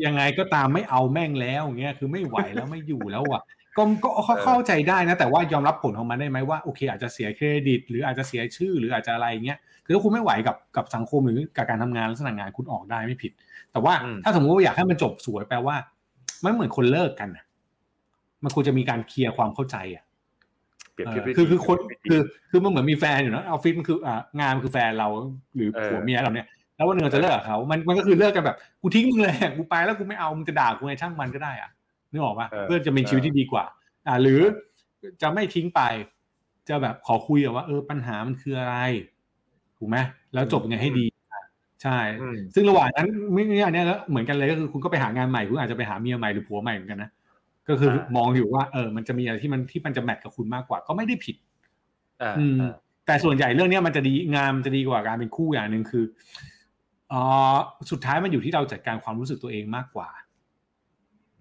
[0.05, 3.41] ยังไงก็ตามไม่เอาแม่งแล้วอย่างเงี้ยคือไม่ไหวแล้วไม่อยู่แล้วอะ
[3.77, 13.31] ก็ก็ก็เข้าใจได้นะ แต่ว่ายอมรับผลของมันได้ไหมว่าโอเค อาจจะเสียเครดิต หรืออาจจะเสียชื่อหรืออาจจะอะไรเงี้ยคือถ้าคุณไม่ไหวกับกับสังคมหรือกับการทำงานลักษณะงานคุณออกได้ไม่ผิด
[13.71, 15.75] แต่ว่าถ้าสมมติว่าอยากให้มันจบสวยแปลว่า
[16.43, 17.45] มันเหมือนคนเลิกกันนะ
[18.43, 20.03] มันควรจะมีการเคลียร์ความเข้าใจอะ
[20.93, 22.21] เปรียบเอเทียบอได้คือดีคือคนเปรียบเทียบได้ดีคือ
[22.51, 25.07] คือมันเหมือนมีแฟนอยู่นะออฟฟิศมันคืออ่างานมันคือแฟนเรา
[25.55, 31.69] หรือเออผัวเมียเราเนี่ย แล้ววันหนึ่งเราจะเลิกกับเขามันมันก็คือเลิกกันแบบกูทิ้งมึงเลยกูไปแล้วกูไม่เอามึงจะด่ากูไงช่างมันก็ได้อะ
[32.11, 33.65] นึกออกปะเออเพื่อจะมีชีวิตที่ดีกว่า
[34.07, 34.41] อ่า หรือ
[35.21, 35.81] จะไม่ทิ้งไป
[36.69, 38.75] จะแบบขอคุยอะว่าเออปัญหามันคืออะไร
[39.77, 39.97] ถูกไหม
[40.33, 41.43] แล้วจบยังไงให้ดีอะ
[41.83, 47.09] ใช่อืมซึ่งระหว่างนั้นไม่ไม่อันเนี้ยก็เหมือนกันเลยก็คือคุณก็ไปหางานใหม่คุณอาจจะไปหาเมียใหม่หรือผัวใหม่เหมือนกันนะ
[47.69, 51.35] ก็คือมองอยู่ว่าเออมันจะมีอะไรที่มันที่มันจะแมทกับคุณมากกว่า ก็ไม่ได้ผิด
[52.21, 52.73] อ่าอืมอ่า
[53.05, 57.13] แต่ส่วนใหญ่เรื่องเนี้ยมันจะดีงานมันจะดีกว่าการเป็นคู่อย่างหนึ่งคือเอ
[57.53, 57.55] อ
[57.91, 60.09] สุดท้ายมันอยู่ที่เราจัดการความรู้สึกตัวเองมากกว่า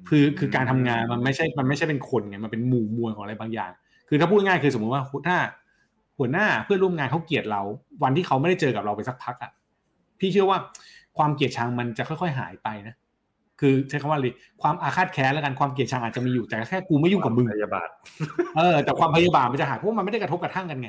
[0.08, 3.70] คือคือการทำงานมันไม่ใช่ มันไม่ใช่เป็นคนไง มันเป็นหมู่มวลของอะไรบางอย่าง
[4.08, 5.36] คือถ้าพูดง่ายๆคือสมมติว่าถ้า
[6.18, 7.62] หัวหน้าเพื่อนร่วมงานเขาเกลียดเรา
[8.02, 9.50] วันที่เขาไม่ได้เจอกับเราไปสักพักอะ
[10.20, 10.58] พี่เชื่อว่า
[11.18, 12.94] ความเกลียดชังมันจะค่อยๆหายไปนะ
[13.60, 14.26] คือใช้คำว่าอะไร
[14.62, 17.88] ความอาฆาตแค้นแล้วกัน ความเกลียดชังอาจจะมีอยู่ แต่แค่กูไม่ยุ่งกับมึง พยาบาท
[18.56, 20.88] เออ แต่ความพยาบาทมันจะหายเพราะว่ามันไม่ได้กระทบกระทั่งกันไง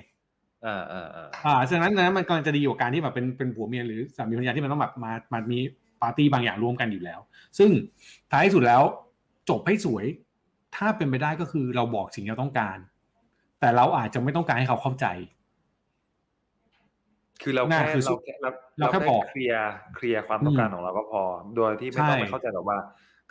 [0.65, 5.59] อ่าอ่าอ่าอ่าฉะนั้นนั้นมันก็จะดีกว่าการที่แบบเป็นเป็นผัวเมียหรือสามีภรรยาที่มันต้องแบบมามามี
[6.01, 7.19] ปาร์ตี้บางอย่างร่วมกันอยู่แล้ว
[7.57, 7.69] ซึ่ง
[8.31, 8.81] ท้ายที่สุดแล้ว
[9.49, 10.05] จบให้สวย
[10.75, 12.77] ถ้าเป็นไปได้ก็คือเราบอกสิ่งที่เราต้องการ
[13.59, 15.05] แต่เราอาจจะไม่ต้องการให้เขาเข้าใจ
[17.41, 21.21] คือเราน่าแค่คือเราแค่เราเราแค่บอกเคลียร์เคลียร์ความต้องการอืมของเราก็พอ
[21.55, 22.77] โดยที่ไม่ต้องใช่ไปเข้าใจหรอกว่า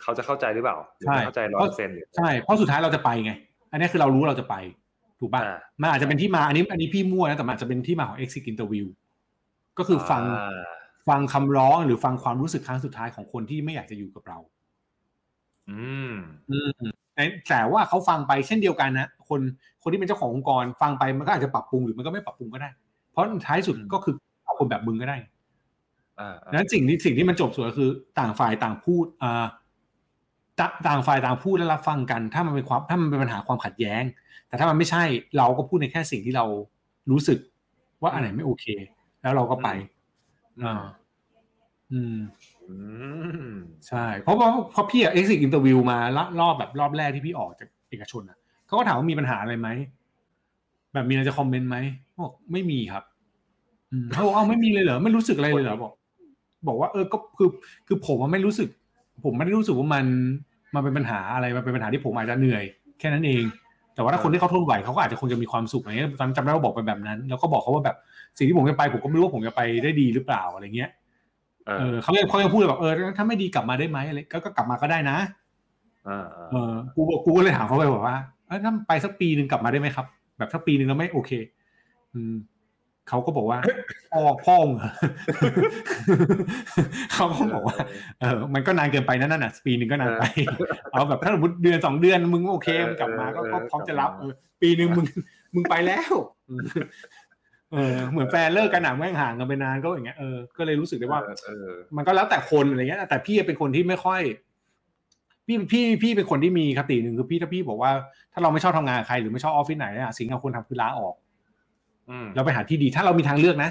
[0.01, 3.31] เขาจะเข้าใจหรือเปล่าหรือใช่ไม่เข้าใจร้อยเปอร์เซ็นต์หรือใช่เพราะสุดท้ายเราจะไปไง
[3.71, 4.55] อันนี้คือเรารู้ว่าเราจะไป
[5.23, 8.85] ถูกป่ะอ่ามันอาจจะเป็นที่มาอันนี้อันนี้พี่มั่วนะแต่มันอาจจะเป็นที่มาของ exit interview
[9.77, 10.61] ก็คือฟังอ่า
[11.09, 14.37] ฟังคำร้องหรือฟังความรู้สึกครั้งสุดท้ายของคนที่ไม่อยากจะอยู่กับเรา
[15.69, 16.13] อืม
[16.51, 16.81] อืม
[17.15, 19.41] แต่แต่ว่าเขาฟังไปเช่นเดียวกันนะคน
[19.83, 22.69] คนที่เป็นเจ้าขององค์กรฟังไปมันก็อาจจะปรับปรุงหรือมันก็ไม่ปรับปรุงก็ได้
[23.11, 24.15] เพราะท้ายสุดอืมก็คือ
[24.45, 25.17] เอาคนแบบมึงก็ได้
[26.19, 27.89] อ่าอ่านั้นสิ่งที่สิ่งที่มันจบสวยก็คือ
[28.19, 29.45] ต่างฝ่ายต่างพูดอ่า
[30.59, 34.03] ต่าต่างฝ่ายต่างพูดและรับฟังกัน ถ้ามันเป็นความถ้ามันเป็นปัญหาความขัดแย้ง
[34.53, 35.03] แต่ถ้ามันไม่ใช่
[35.37, 36.45] เราก็พูดในแค่สิ่งที่เรา
[37.11, 37.39] รู้สึก
[38.01, 38.65] ว่าอันไหนไม่โอเค
[39.21, 39.69] แล้วเราก็ไป
[40.59, 40.81] อืม
[41.91, 42.17] อืม
[42.69, 42.75] อื
[43.51, 43.53] ม
[43.87, 49.69] ใช่ เพราะว่าเพราะพี่อะ exit interview มาละรอบแบบรอบแรกที่พี่ออกจากเอกชนอะเขาก็ถามว่ามีปัญหาอะไรไหม
[50.93, 51.77] แบบมีอะไรจะคอมเมนต์ไหม
[52.23, 53.03] บอกไม่มีครับ
[53.91, 55.93] อืมเขาบอกเอ้าไม่มีเลยเหรอไม่รู้สึกอะไรเลยเหรอบอก
[56.67, 57.49] บอกว่าเออก็คือ
[57.87, 58.69] คือผมว่าไม่รู้สึก
[59.23, 60.05] ผมไม่ได้รู้สึกว่ามัน
[60.75, 62.63] มันเป็นปัญหาอะไรมันเป็นปัญหาที่ผมอาจจะเหนื่อย
[62.99, 63.43] แค่นั้นเอง
[63.95, 67.95] แต่ว่าถ้าคนที่เขาทนไหวเขาก็อาจจะคงจะมีความสุขอะไรเงี้ยตอนนนจำได้ว่าบอกไปแบบนั้น แล้วก็บอกเขาว่าแบบ
[68.37, 70.89] สิ่งที่ผมจะไปผมก็ไม่รู้ว่าผมจะไปได้ดีหรือเปล่าอะไรเงี้ย
[71.67, 75.17] เอเอออเขายังเขายังพูดเลยแบบเออถ้าไม่ดีกลับมาได้ไหมอะไรก็ก็กลับมาก็ได้นะ
[76.07, 80.05] อ่าอ่าเออกูกูก็เลยถามเขาไปบอกว่าเออถ้าไปสักปีหนึ่งกลับมาได้ไหมครับ
[80.37, 81.31] แบบสักปีหนึ่งแล้วไม่โอเค
[82.13, 82.35] อืม
[83.09, 83.59] เขาก็บอกว่า
[84.11, 84.91] พ่อพ่อมึงเหรอ
[87.13, 87.75] เขาก็บอกว่า
[88.19, 90.23] เออมันก็นานเกินไปนั่นน่ะปีหนึ่งก็นานไป
[90.91, 95.05] เอาแบบถ้าสมมติเดือนสองเดือนมึงโอเคมึงกลับมาก็ก็พร้อมจะรับเออปีหนึ่งมึง
[95.55, 96.13] มึงไปแล้ว
[97.73, 104.21] เออเหมือนแฟนเลิกกันหนังแม่งห่างกันไปนานก็อย่างเงี้ยเออก็เลยรู้สึกได้ว่าเออเออมันก็แล้วแต่คนอะไรเงี้ย แต่พี่เป็นคนที่ไม่ค่อย
[105.47, 107.91] พี่พี่พี่เป็นคนที่มีคติหนึ่งคือพี่ถ้าพี่บอกว่า
[108.33, 111.15] ถ้าเราไม่ชอบทำงานกับใครหรือไม่ชอบออฟฟิศไหนอะสิ่งที่เราควรทำคือลาออก
[112.09, 113.69] อืมแล้วไปหาที่ดีถ้าเรามีทางเลือกนะ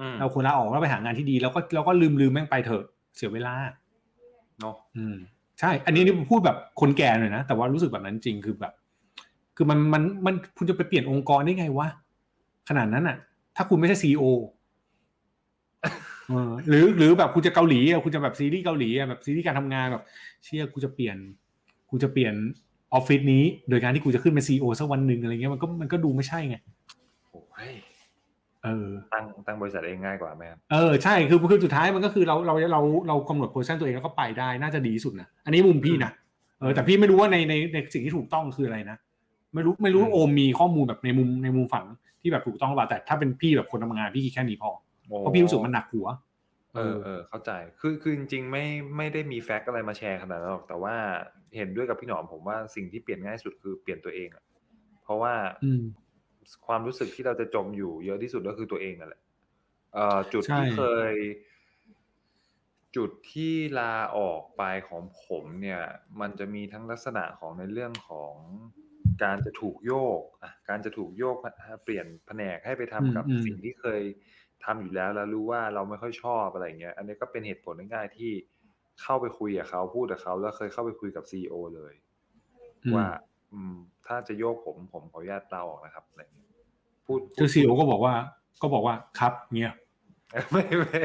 [0.00, 2.84] อืมเราควรลาออกแล้วไปหางานที่ดีแล้วก็เราก็ลืมลืมแม่งไปเถอะ
[3.16, 3.54] เสียเวลา
[4.60, 5.16] เนาะอืม
[5.60, 8.72] ใช่ อันนี้นี่พูดแบบคนแก่หน่อยนะแต่ว่ารู้สึกแบบนั้นจริงคือแบบ
[9.56, 11.88] คือมันมันมันคุณจะไปเปลี่ยนองค์กรได้ไงวะ
[12.68, 13.16] ขนาดนั้นอะ
[13.56, 14.24] ถ้าคุณไม่ใช่ซีอ
[16.28, 20.04] เออหรือหรือแบบคุณจะเกาหลีอะคุณจะแบบซีรีส์เกาหลีอะแบบซีรีส์การทำงานแบบ
[20.44, 21.16] เชี่ยกูจะเปลี่ยน
[21.90, 22.34] กูจะเปลี่ยน
[22.94, 26.79] ออฟฟิศนี้ โดยการที่กูจะขึ้นเป็นซีอสักวันหนึ่งอะไรเงี้ยมันก็มันก็ดูไม่ใช่ไงโอ้ย
[28.64, 36.10] เออ ตั้งตั้งบริษัทเองง่ายกว่าไหมครับเออใช่คือคือสุดท้ายมันก็คือเราเราเราเรากำหนดโพสชั่นตัวเองแล้วก็ไปได้น่าจะดีที่สุดนะอันนี้มุมพี่นะ
[36.60, 38.96] เออแต่พี่ไม่รู้ว่าในในในสิ่งที่ถูกต้องคืออะไรนะ
[39.54, 41.86] ไม่รู้ไม่รู้ว่าโอมมีข้อมูลแบบในมุมในมุมฝั่ง
[42.22, 44.70] ที่แบบถูกต้องหรือเปล่าแต่ถ้าเป็นพี่แบบคนทำงานพี่คิดแค่นี้พอ
[45.18, 46.06] เพราะพี่รู้สึกมันหนักหัว
[46.76, 48.64] เออเออเข้าใจคือคือจริงๆไม่
[48.96, 50.94] ไม่ได้มีแฟกต์อะไรมาแชร์ขนาดนั้นหรอกแต่ว่า
[51.56, 54.44] เห็นด้วยกับพี่หนอมผมว่าสิ่งที่เปลี่ยนง่ายสุดคือเปลี่ยนตัวเองอะ
[55.04, 55.82] เพราะว่าอืม
[56.66, 59.22] ความรู้สึกที่เราจะจมอยู่เยอะที่สุดก็คือตัวเองนั่นแหละ
[59.94, 60.80] เอ่อจุดใช่ที่เค
[61.12, 61.14] ย
[62.96, 65.82] จุดที่ลาออกไปของผมเนี่ย
[66.20, 68.34] มันจะมีทั้งลักษณะของในเรื่องของ
[69.22, 71.36] การจะถูกโยกอะการจะถูกโยก
[71.84, 74.02] เปลี่ยนแผนกให้ไปทำกับอืมอืมสิ่งที่เคย
[74.64, 78.32] ทำอยู่แล้วแล้วรู้ว่าเราไม่ค่อยชอบอะไรเงี้ย อันนี้ก็เป็นเหตุผลง่ายๆที่
[79.02, 81.94] เข้าไปคุยกับเขาพูดกับเขาแล้วเคยเข้าไปคุยกับซีอเลย
[82.84, 83.29] อืมว่าอืม
[84.06, 86.48] ถ้าจะโยกผมผมขออนุญาตลาออกนะครับอะไรเงี้ย
[87.06, 88.14] พูดคือซีโอก็บอกว่า
[88.62, 89.74] ก็บอกว่าครับเงี้ย
[90.50, 91.02] ไม่ไม่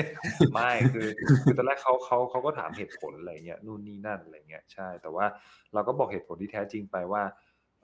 [0.53, 1.07] ไม่คือ
[1.43, 5.25] คือตอนแรกเขาเขาเขาก็ถามเหตุผลอะไรเงี้ยนู่นนี่นั่นอะไรเงี้ยใช่ แต่ว่า
[5.73, 7.23] เราก็บอกเหตุผลที่แท้จริงไปว่า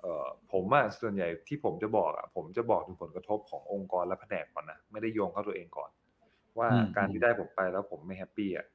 [0.02, 5.92] เอ่อผมอะส่วนใหญ่ที่ผมจะบอกอะผมจะบอกถึงผลกระทบขององค์กรและแผนกก่อนนะไม่ได้โยงเข้าตัวเองก่อน
[6.60, 8.68] ว่าอืมการที่ได้ผมไปแล้วผมไม่แฮปปี้อะ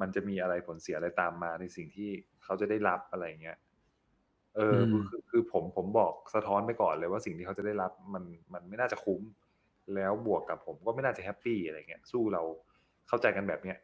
[0.00, 2.10] มันจะมีอะไรผลเสียอะไรตามมาในสิ่งที่
[2.44, 3.56] เขาจะได้รับอะไรเงี้ย
[4.56, 9.22] เอออมคือคือผมผมบอกสะท้อนไปก่อนเลยว่าสิ่งที่เขาจะได้รับมันมันไม่น่าจะคุ้ม
[9.94, 12.42] แล้วบวกกับผมก็ไม่น่าจะแฮปปี้อะไรเงี้ยสู้เรา
[13.08, 13.78] เข้าใจกันแบบเนี้ย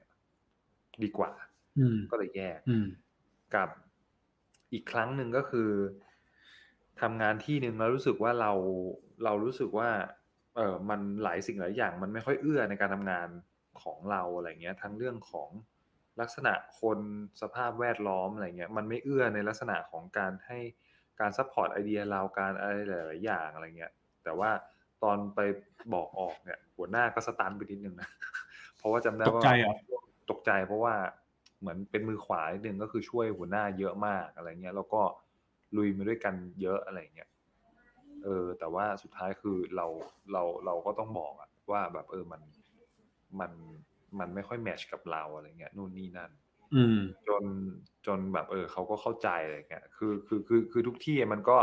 [1.02, 1.30] ดีกว่า
[1.78, 2.86] อืมก็เลยแยกอืม
[3.54, 3.68] กับ
[4.72, 5.70] อีกครั้งหนึ่งก็คือ
[7.00, 8.52] ทำงานที่หนึ่งแล้วรู้สึกว่าเรา
[9.24, 9.90] เรารู้สึกว่า
[10.56, 13.28] เออมันหลายสิ่งหลายอย่าง มันไม่ค่อยเอื้อในการทำงาน
[13.82, 15.48] ของเราอะไรเงี้ย ทั้งเรื่องของ
[16.20, 16.98] ลักษณะคน
[17.42, 20.58] สภาพแวดล้อมอะไรเงี้ยมันไม่เอื้อในลักษณะของการให้
[21.20, 23.92] การ support ไอเดียเราการอะไรหลายๆอย่างอะไรเงี้ย
[24.24, 24.50] แต่ว่า
[25.02, 25.40] ตอนไป
[25.94, 28.08] บอกออกเนี่ย หัวหน้าก็ stun ไปนิดนึงนะ
[28.78, 29.74] เพราะว่าจำได้ตกว่าใจเหรอ
[30.30, 30.94] ตกใจเพราะว่า
[31.60, 35.02] เหมือนเป็นมือขวานิดนึงก็คือช่วยหัวหน้าเยอะมากอะไรเงี้ยแล้วก็
[35.76, 37.28] ลุยมาด้วยกันเยอะอะไรเงี้ย
[38.24, 39.86] เออ แต่ว่าสุดท้ายคือเรา
[40.32, 42.42] เราเราก็ต้องบอกอะว่าแบบเออมัน
[43.40, 43.52] มัน
[44.20, 46.30] มันไม่ค่อยแมชกับเราอะไรเงี้ยนู่นนี่นั่น
[46.74, 46.98] อืม
[47.28, 47.42] จน
[48.06, 51.58] จนแบบเออเขาก็เข้าใจอะไรเงี้ยคือคือคือคือทุกที่มันก็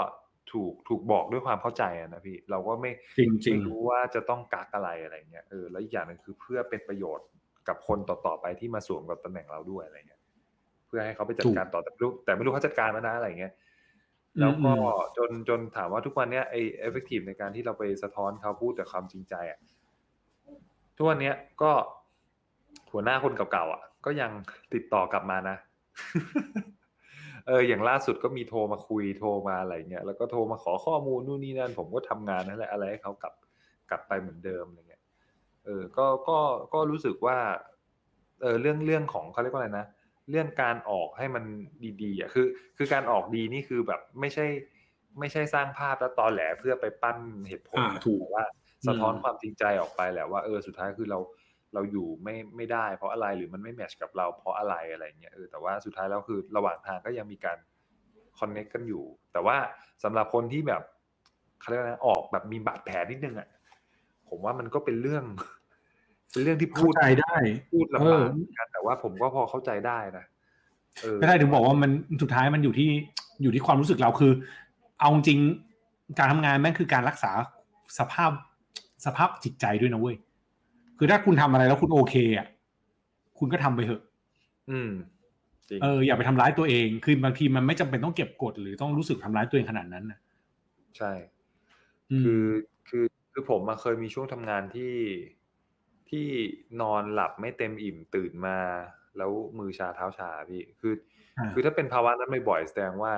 [0.54, 7.28] ถูกถูกบอกด้วยความเข้าใจอะนะพี่เราก็ไม่จริงจริงไม่รู้ว่าจะต้องกักอะไรอะไรเงี้ยเออแล้วอีกอย่างหนึงคือเพื่อเป็นประโยชน์
[7.68, 10.22] กับคนต่อๆไปที่มาสวมกับตำแหน่งเราด้วยอะไรเงี้ย
[10.88, 13.54] เพื่อให้เขาไปจัดการต่อแต่ไม่รู้แต่ไม่รู้เขาจัดการมานะอะไรเงี้ย
[14.40, 14.74] แล้วก็
[15.18, 19.60] จนจนถามว่าทุกวันเนี้ยไอ effective ในการที่เราไปสะท้อนเขาพูดแต่ความจริงใจอะ
[20.98, 21.72] ทุกวันเนี้ยก็
[22.91, 24.32] หัวหน้าคนเก่าๆอะ ก็ยัง
[24.73, 25.56] ติดต่อกลับมานะ
[27.47, 33.34] เออ อย่างล่าสุดก็มีโทรมาคุยโทรมาอะไรเงี้ยแล้วก็โทรมาขอข้อมูลนู่นนี่นั่น ผมก็ทำงานนั่นแหละอะไรให้เขากลับ
[33.89, 35.04] กลับไปเหมือนเดิมอะไรเงี้ย
[35.65, 36.39] เออ ก็ก็
[36.73, 37.38] ก็รู้สึกว่า
[38.41, 39.86] เออเรื่องเรื่องของเขาเรียกว่าอะไรนะ
[40.30, 41.43] เรื่องการออกให้มัน
[42.02, 42.47] ดีๆอะคือ
[42.78, 44.45] คือการออกดีนี่คือแบบไม่ใช่
[45.19, 47.17] ไม่ใช่สร้างภาพแล้วตอแหลเพื่อไปปั้น
[47.49, 48.43] เหตุผลอ่าถูกแต่ว่า
[48.88, 51.19] สะท้อนอืมความจริงใจออกไปแหละว่าเออสุดท้ายคือเรา
[51.74, 57.58] เราอยู่ไม่ไม่ได้ เพราะอะไรหรือมันไม่แมทช์กับเราเพราะอะไรอะไรเงี้ยเออแต่ว่าสุดท้ายแล้วคือระหว่างทางก็ยังมีการ
[58.40, 59.04] คอนเน c กกันอยู่
[59.34, 59.58] แต่ว่า
[60.04, 60.82] สำหรับคนที่แบบ
[61.60, 63.48] เขาเรียกว่านะออกแบบมีบาดแผลนิดนึงอะ
[64.30, 65.26] ผมว่ามันก็เป็นเรื่อง
[66.32, 67.36] เป็นเรื่องที่พูเข้าดใจได้
[67.74, 70.26] พูดเอลำบาอกเหมือนกันแต่ว่าผมก็พอเข้าใจได้นะ
[71.02, 71.92] เออไม่ได้ถึงบอกว่ามัน
[72.24, 72.90] สุดท้ายมันอยู่ที่
[73.42, 74.32] อยู่ที่ความรู้สึกเราคือ
[75.00, 75.40] เอาจริง
[76.20, 77.32] การทำงานแม่งคือการรักษา
[78.00, 78.32] สภาพ
[79.06, 80.16] สภาพจิตใจด้วยนะเว้ย
[81.00, 82.48] คือถ้าคุณทำอะไรแล้วคุณโอเคอะ
[83.40, 84.02] คุณก็ทำไปเถอะ
[84.72, 84.92] อืม
[85.70, 90.20] จริงเอออย่าไปทำร้ายตัวเอง คือบางทีมันไม่จำเป็นต้องเก็บกด หรือต้องรู้สึกทำร้ายตัวเองขนาดนั้นนะ
[90.98, 91.12] ใช่
[92.20, 92.46] มคือ
[92.90, 94.96] คือคือผมมาเคยมีช่วงทำงานที่
[96.10, 96.28] ที่
[96.82, 98.58] นอนหลับไม่เต็มอิ่มตื่นมา
[99.18, 100.94] แล้วมือชาเท้าชาพี่ คือ
[101.38, 103.14] อ่าคือถ้าเป็นภาวะนั้นบ่อยๆแสดงว่า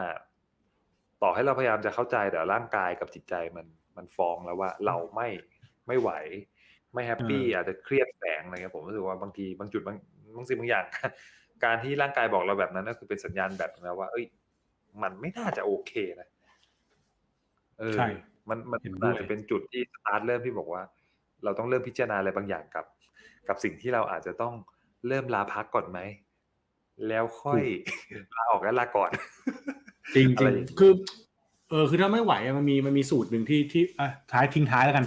[1.22, 3.66] ต่อให้เราพยายามจะเข้าใจแต่ร่างกายกับจิตใจมัน
[3.98, 5.28] มันฟ้องแล้วว่า เราไม่
[5.88, 6.10] ไม่ไหว
[6.94, 9.98] ไม่ happy อาจจะเครียดแฝงอะไรเงี้ยผมรู้สึกว่าบางทีบางจุดบาง
[10.36, 10.86] บางสิ่งบางอย่าง
[11.64, 14.26] การที่ร่างกายบอกเราแบบนั้นก็คือเป็นสัญญาณแบบนึงแล้วว่า เอ้ย
[15.02, 16.28] มันไม่น่าจะโอเคนะ
[17.80, 18.08] เออใช่
[18.50, 20.82] มันมันเห็นด้วยอาจจะเป็นจุดที่สตาร์ทเริ่มที่บอกว่า
[21.44, 22.86] เราต้องเริ่มพิจารณาอะไรบางอย่างกับ
[23.48, 24.54] กับสิ่งที่เราอาจจะต้อง
[25.08, 26.00] เริ่มลาพักก่อนไหม
[27.08, 27.64] แล้วค่อย
[28.36, 29.12] ลาออกและลาก่อน
[30.16, 30.92] จริงอะจไรริงอย่างเงี้ยคือ
[31.70, 35.06] เออคือถ้าไม่ไหวอะมันมีมันมีสูตรหนึ่งที่ที่อะท้ายทิ้งท้ายแล้วกัน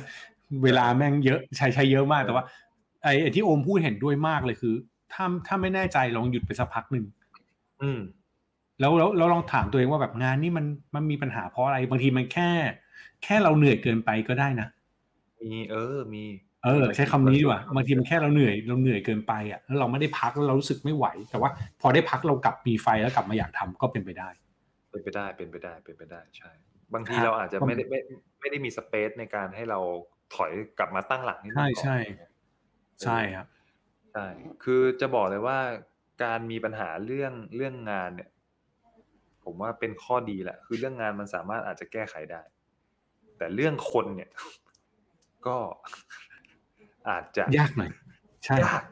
[0.64, 2.44] เวลาแม่งเยอะใช้ใช้เยอะมากเออแต่ว่า
[3.02, 4.74] ไอ้ไอ้ที่โอมพูดเห็นด้วยมากเลยคือ
[5.12, 7.04] ถ้าถ้าไม่แน่ใจลองหยุดไปสักพักหนึ่ง
[7.82, 8.00] อืม
[8.80, 12.50] แล้วแล้วแล้วลองถามตัวเองว่าแบบงานนี่มันมันมีปัญหาเพราะอะไร บางทีมันแค่
[13.24, 14.68] แค่เราเหนื่อยเกินไปก็ได้นะ
[15.42, 16.22] มีเออมี
[16.64, 24.28] เออ ใช้คำนี้ดีกว่าบางทีมันแค่เราเหนื่อยเราเหนื่อยเกินไปอะแล้วเราไม่ได้พักแล้วเรารู้สึกไม่ไหว แต่ว่าพอได้พักเรากลับมีไฟแล้วกลับมาอยากทำก็เป็นไปได้
[24.90, 26.50] เป็นไปได้เป็นไปได้เป็นไปได้ใช่
[26.94, 27.98] บางทีครับเราอาจจะไม่ได้ไม่
[28.40, 29.78] ไม่ได้มีสเปซในการให้เรา
[30.34, 31.98] ถอยกลับมาตั้งหลักนิดนึงใช่ก่อนใช่
[33.02, 33.46] ใช่ครับ
[34.12, 34.26] ใช่
[34.64, 35.58] คือจะบอกเลยว่า
[36.24, 38.30] การมีปัญหาเรื่องเรื่องงานเนี่ย
[39.44, 42.42] ผมว่าเป็นข้อดีแหละ คือเรื่องงานมันสามารถอาจจะแก้ไขได้
[43.38, 44.30] แต่เรื่องคนเนี่ย
[45.46, 45.56] ก็
[47.08, 47.90] อาจจะยากหน่อย
[48.44, 48.84] ใช่ยาก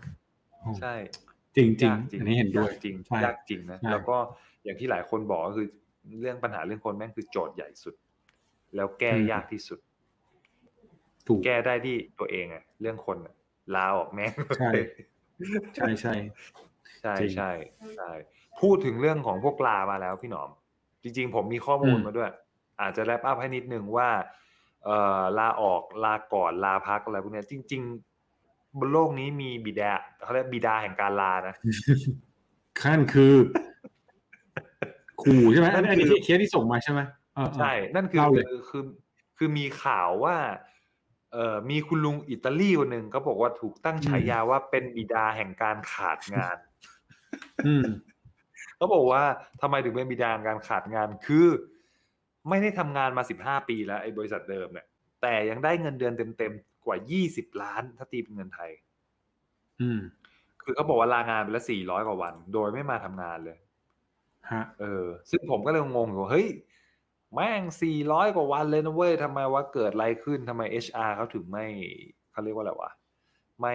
[0.61, 0.95] โอ้ใช่
[1.57, 4.17] จริงจริงยากจริงอันนี้เห็นด้วยยากจริงใช่ยากจริงนะใช่แล้วก็
[4.65, 5.67] อย่างที่หลายคนบอกก็คือ
[6.21, 7.95] เรื่องปัญหาเรื่องคนแม่งคือโจทย์ใหญ่สุด
[8.75, 9.79] แล้วแก้ยากที่สุด
[11.29, 13.35] ถูกแก้ได้ที่ตัวเองอะเรื่องคนอะ
[13.75, 14.71] ลาออกแม่งใช่
[15.77, 16.15] ใช่ใช่
[17.03, 17.51] ใช่จริงใช่
[17.97, 18.11] ใช่
[18.61, 20.51] พูดถึงเรื่องของพวกลามาแล้วพี่หนอม
[21.03, 22.31] จริง ๆ ผมมีข้อมูลอืมมาด้วย
[22.81, 24.09] อาจจะแรปอัพให้นิดนึงว่า
[24.85, 27.83] เอ่อลาออกลาก่อนลาพักอะไรพวกเนี้ยจริง
[28.31, 31.55] ๆ บนโลกนี้มีบิดาเขาเรียกบิดาแห่งการลานะ
[32.83, 33.35] ขั้นคือ
[35.23, 37.01] ขู่ใช่ไหมนั่อันนอันนี้คือที่เคสที่ส่งมาใช่ไหม
[37.35, 38.83] เออเออใช่ นั่นคือเล่าเลยคือ
[39.37, 40.37] คือมีข่าวว่า
[41.33, 46.57] เอ่อมีคุณลุงอิตาลีคนหนึ่งเขาบอกว่าถูกตั้งฉายาว่าเป็นบิดาแห่งการขาดงาน
[47.67, 47.85] อืม
[48.77, 49.23] เขาบอกว่า
[49.61, 51.47] ทำไมถึงเป็นบิดาแห่งการขาดงานคือ
[52.49, 54.87] ไม่ได้ทำงานมาสิบห้าปีแล้วไอ้บริษัทเดิมเนี่ย
[55.23, 58.71] แต่ยังได้เงินเดือนเต็มๆกว่ายี่สิบล้าน ถ้าตีเป็นเงินไทย
[59.81, 60.01] อืม
[60.63, 63.59] คือเขาบอกว่าลางานไปแล้วสี่ร้อยกว่าวัน โดยไม่มาทำงานเลย
[64.53, 66.49] ฮะเออ ซึ่งผมก็เลยงงอยู่ว่าเฮ้ย
[67.35, 71.67] แม่งสี่ร้อยกว่าวันเลยนะเว้ยทำไมว่าเกิดอะไรขึ้นทำไม HR เขาถึงไม่
[72.33, 72.91] เขาเรียกว่าอะไรวะ
[73.61, 73.75] ไม่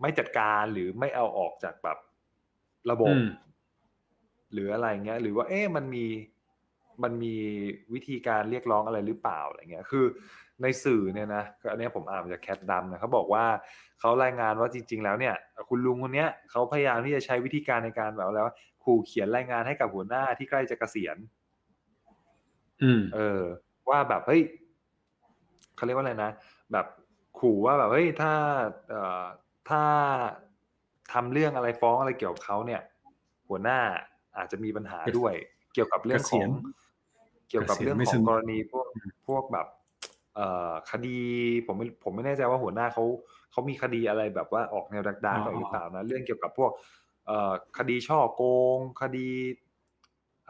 [0.00, 1.98] ไม่จัดการหรือไม่เอาออกจากแบบ
[2.90, 3.26] ระบบอืม
[4.52, 6.06] หรืออะไรเงี้ย หรือว่า เอ๊ะมันมี
[7.02, 7.34] มันมี
[7.94, 10.06] วิธีการเรียกร้องอะไรหรือเปล่าอะไรเงี้ย คือ
[10.62, 13.44] ในสื่อเนี่ยนะก็อันเนี้ยผมอ่านมาจากแคทดัมนะเขาบอกว่า
[14.00, 15.34] เขารายงานว่าจริง ๆ แล้วเนี่ย
[15.68, 21.41] คุณลุงคนเนี้ยเขาพยายามที่จะใช้วิธีการในการแบบแล้วาขู่เขียนรายงานให้กับหัวหน้าที่ใกล้จะเกษียณอืม
[23.14, 23.42] เออ
[23.90, 24.42] ว่าแบบเฮ้ย
[25.76, 26.30] เขาเรียกว่าอะไรนะ
[26.72, 26.86] แบบ
[27.38, 28.32] ขู่ว่าแบบเฮ้ยถ้า
[28.88, 29.24] เอ่อ
[29.68, 29.82] ถ้า
[31.12, 32.80] ทำเรื่องอะไรฟ้องอะไรเกี่ยวกับเขาเนี่ย
[33.48, 33.78] หัวหน้า
[34.36, 35.34] อาจจะมีปัญหาด้วย
[35.74, 36.48] เกี่ยวกับเรื่องของ
[37.50, 38.86] เกี่ยวกับเรื่องเกษียณไม่ขสองนุกกรณีพวก
[39.28, 39.66] พวกแบบ
[40.34, 41.18] เอ่อคดี
[41.66, 43.04] ผมไม่ผมไม่แน่ใจว่าหัวหน้าเขา
[43.52, 46.70] เขามีคดีอะไรแบบว่าออกแนวดักดาร์กหรือเปล่านะเรื่องเกี่ยวกับพวก
[47.26, 48.42] เอ่อคดีช่อโก
[48.76, 49.28] ง คดี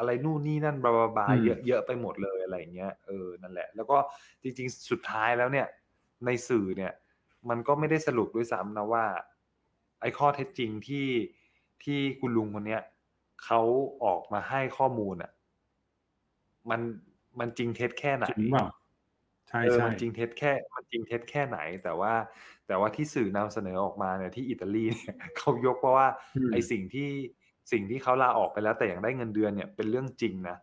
[0.03, 3.97] อะไรนู่นนี่นั่นบลาบลาบลาอืมเยอะเยอะไปหมดเลยอะไรอย่างเงี้ยเออนั่นแหละ แล้วก็
[4.43, 5.67] จริง ๆ สุดท้ายแล้วเนี่ย
[6.27, 6.93] ในสื่อเนี่ย
[7.49, 9.05] มันก็ไม่ได้สรุปด้วยซ้ำนะว่า
[10.01, 11.09] ไอ้ข้อเท็จจริงที่
[11.83, 12.83] ที่คุณลุงคนเนี้ย
[13.45, 13.61] เขา
[14.05, 15.31] ออกมาให้ข้อมูลอะ
[16.71, 16.81] มัน
[17.39, 18.67] มันจริงเท็จแค่ไหนจริงเปล่า
[19.49, 22.13] ใช่เออใช่มันจริงเท็จแค่ มันจริงเท็จแค่ไหน แต่ว่า
[22.67, 27.11] แต่ว่าที่สื่อนำเสนอออกมาเนี่ยที่อิตาลีเนี่ยเขายกเพราะว่าอืมไอสิ่งที่
[27.73, 30.57] สิ่งที่เขาลาออกไปแล้วแต่ยังได้เงินเดือนเนี่ยเป็นเรื่องจริงนะ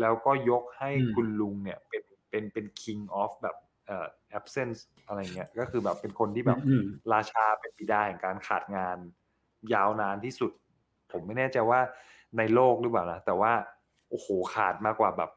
[0.00, 4.06] แล้วก็ยกให้คุณลุงเนี่ยเป็นเป็นเป็น king of แบบเอ่อ
[4.38, 8.98] absence อะไรเงี้ยก็คือแบบเป็นคนที่แบบอืมราชาเป็นบิดาแห่งการขาดงาน
[9.74, 10.52] ยาวนานที่สุด
[11.12, 11.80] ผมไม่แน่ใจว่า
[12.38, 13.52] ในโลกหรือเปล่านะแต่ว่า
[14.10, 15.30] โอ้โหขาดมากกว่าแบบ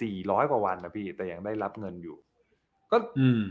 [0.00, 2.16] สี่ร้อยกว่าวันนะพี่แต่ยังได้รับเงินอยู่
[2.92, 3.42] ก็อืม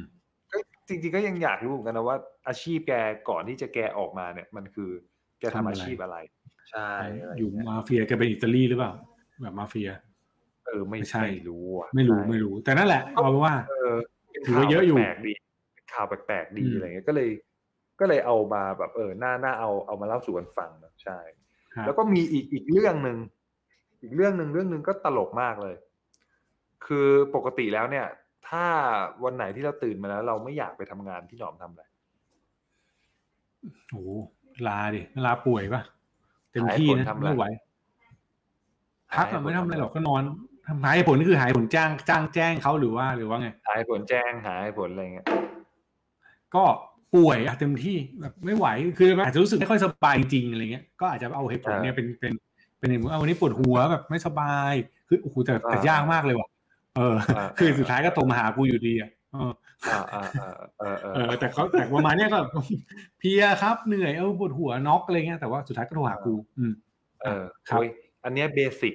[0.52, 2.94] ก็จริงๆก็ยังอยากรู้เหมือนกันนะว่าอาชีพแก
[3.30, 4.90] ก่อนที่จะแกออกมาเนี่ย มันคือ
[5.40, 6.18] แกทำทำอะไรอาชีพอะไร
[6.72, 6.90] ใช่
[7.22, 8.92] อะไรอยู่เงี้ยมาเฟียแกเป็นอิตาลีหรือเปล่า
[9.42, 9.90] แบบมาเฟีย
[10.66, 13.94] เออไม่ไม่ใช่ไม่รู้อะไม่รู้ใช่ไม่รู้ แต่นั่นแหละเอาเป็นว่าเออ
[14.32, 15.34] เป็นถือว่าเยอะอยู่แปลกๆดี
[15.74, 17.30] เป็นข่าวแปลกๆดีอืมอะไรเงี้ยก็เลย
[18.00, 21.18] ก็เลยเอามาแบบเออหน้าหน้าเอาเอามาเล่าสู่กันฟังนะใช่
[21.76, 23.18] ครับแล้วก็มีอีกอีกเรื่องหนึ่ง
[24.02, 25.76] อีกเรื่องหนึ่งเรื่องหนึ่งก็ตลกมากเลย
[26.86, 28.06] คือปกติแล้วเนี่ย
[28.50, 28.66] ถ้า
[29.24, 31.84] วันไหนที่เราตื่นมาแล้ว เราไม่อยากไปทำงานพี่หนอมทำอะไร
[33.92, 35.82] โอ้โหลาดิลาป่วยปะ
[36.56, 37.46] เต็มที่นะหายผลทำอะไรไม่ไหว
[39.16, 40.22] พักหายอะผลไม่ทำอะไรทำอะไรหรอกก็นอน
[40.68, 45.26] ทำหายผลนี่คือหายผลจ้างจ้างแจ้งเขาหรือว่าหรือว่าไง หายผลแจ้งหายผลอะไรเงี้ย
[46.56, 46.64] ก็
[47.16, 52.34] ป่วยอะเต็มที่แบบไม่ไหวคืออาจจะรู้สึกไม่ค่อยสบายจริงๆอะไรเงี้ยก็อาจจะเอาเหตุผลเนี่ยเป็นเป็น
[52.80, 54.74] เป็นอย่างเอาวันนี้ปวดหัวแบบไม่สบาย
[55.08, 56.50] คือโอ้โหแต่แต่ยากมากเลยว่ะ
[56.96, 57.16] เออ
[57.58, 60.28] คือสุดท้ายก็โทรมาหากูอยู่ดีอะเอออ่าอ่าอ่า เออ
[60.80, 62.40] เออเออแต่เขาแต่ประมาณเนี้ยก็
[63.20, 66.74] เพลียครับเหนื่อยเออปวดหัวน็อกอะไรเงี้ยแต่ว่าสุดท้ายก็โทรหากูอืม
[67.24, 67.90] เออครับโอ้ย
[68.24, 68.94] อันเนี้ย basic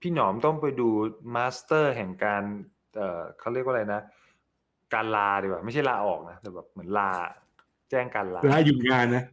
[0.00, 0.88] พี่หนอมต้องไปดู
[1.34, 2.42] master แห่งการ
[2.96, 4.02] เออเขาเรียกว่าอะไรนะ
[4.94, 7.10] การลาดีกว่า ไม่ใช่ลาออกนะแต่แบบเหมือนลา
[7.90, 9.24] แจ้งการลาเวลาหยุดงานนะ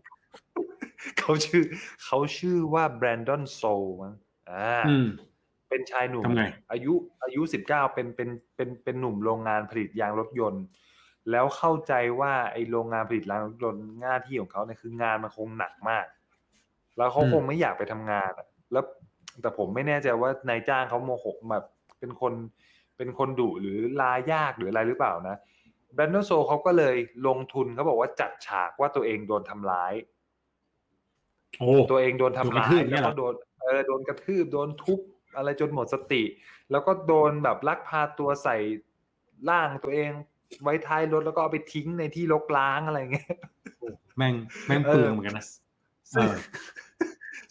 [1.19, 1.63] เขาชื่อ
[2.05, 3.61] เขาชื่อว่าแบรนดอนโซ
[4.01, 4.13] มั้ง
[4.51, 5.07] อ่าอืม
[5.69, 10.63] เป็นชายหนุ่มทำไงอายุอายุสิบเก้าเป็นเป็นเป็นเป็นหนุ่มโรงงานผลิตยางรถยนต์
[11.31, 16.05] แล้วเข้าใจว่าไอ้โรงงานผลิตยางรถยนต์หน้าที่ของเขาเนี่ยคืองานมันคงหนักมาก
[16.97, 18.83] แล้วเขาอืมคงไม่อยากไปทำงานอะแล้ว
[19.41, 21.65] แต่ผมไม่แน่ใจว่านายจ้างเขาโมโหแบบ
[21.99, 22.33] เป็นคน
[22.97, 25.37] เป็นคนดุหรือลายากหรืออะไรหรือเปล่านะ
[25.95, 26.95] แบรนดอนโซเขาก็เลย
[27.27, 29.93] ลงทุนเขาบอกว่าจัดฉากว่าตัวเองโดนทำร้าย
[31.59, 34.99] โอ้ตัวเองโดนทำโดนกระร้าทืยบเนี่แล้ยวเหรอก็โดนเออโดนกระทืบโดนทุบ
[35.39, 36.23] อะไรจนหมดสติ
[36.71, 38.57] แล้วก็โดนแบบลักพาตัวใส่
[39.49, 40.11] ร่างตัวเอง
[40.63, 43.35] ไว้ท้ายรถแล้วก็เอาไปทิ้งในที่รกร้างอะไรเงี้ย
[44.17, 44.35] แม่ง
[44.67, 45.45] แม่งเปลืองเหมือนกันนะ
[46.13, 46.35] ซึ่งเออ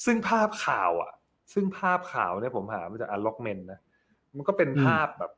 [0.05, 1.13] ซึ่งภาพข่าวอะ
[1.53, 3.81] ซึ่งภาพข่าวเนี่ยผมหามาจากอัลล็อกเมนนะ
[4.37, 5.33] มันก็เป็นอืมภาพแบบ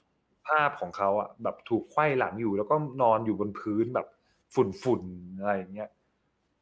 [0.49, 4.07] ภาพของเขาอะ แบบถูกไขว้หลังอยู่ แล้วก็นอนอยู่บนพื้นแบบ
[4.55, 5.91] ฝุ่นๆอะไรอย่างเงี้ย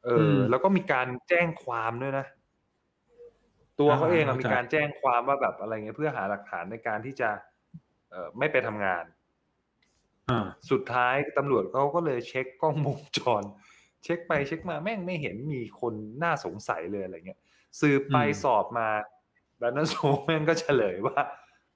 [0.05, 2.27] เออ แล้วก็มีการแจ้งความด้วยนะ
[3.81, 7.31] ตัวเขาเองอะมีการแจ้งความว่าแบบอะไรเงี้ยเพื่อหาหลักฐานในการที่จะ
[8.11, 9.05] เอ่อไม่ไปทำงาน
[10.31, 13.43] อ่าสุดท้ายตำรวจเขาก็เลยเช็คกล้องวงจร
[14.05, 17.41] เช็คไปเช็คมาแม่งไม่เห็นมีคนน่าสงสัยเลยอะไรเงี้ย
[17.81, 18.89] สืบไปอืมสอบมา
[19.59, 21.21] แบรนดอนโซแม่งก็เฉลยว่า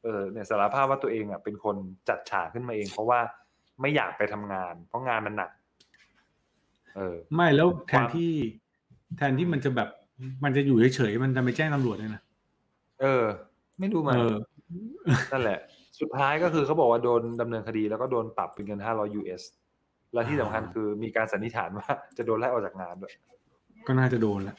[0.02, 1.76] เออเนี่ยสารภาพว่าตัวเองอะเป็นคน
[2.08, 3.20] จัดฉากขึ้นมาเอง เพราะว่า
[3.80, 5.50] ไม่อยากไปทำงาน เพราะงานมันหนัก
[6.96, 8.32] เออ ไม่แล้วแทควานมที่
[9.16, 9.88] แทนที่มันจะแบบ
[10.44, 12.22] มันจะอยู่เฉยๆมันจะไปแจ้งตำรวจเลยนะ
[13.00, 13.24] เออ
[13.80, 14.36] ไม่รู้มาเออ
[15.32, 15.58] นั่นแหละ
[16.00, 19.42] สุดท้ายก็คือเขาบอกว่าโดนดำเนินคดีแล้วก็โดนปรับเป็นเงิน500 US
[20.14, 23.12] และที่สำคัญคือมีการสันนิษฐานว่าจะโดนไล่ออกจากงานด้วย
[23.86, 24.56] ก็น่าจะโดนแหละ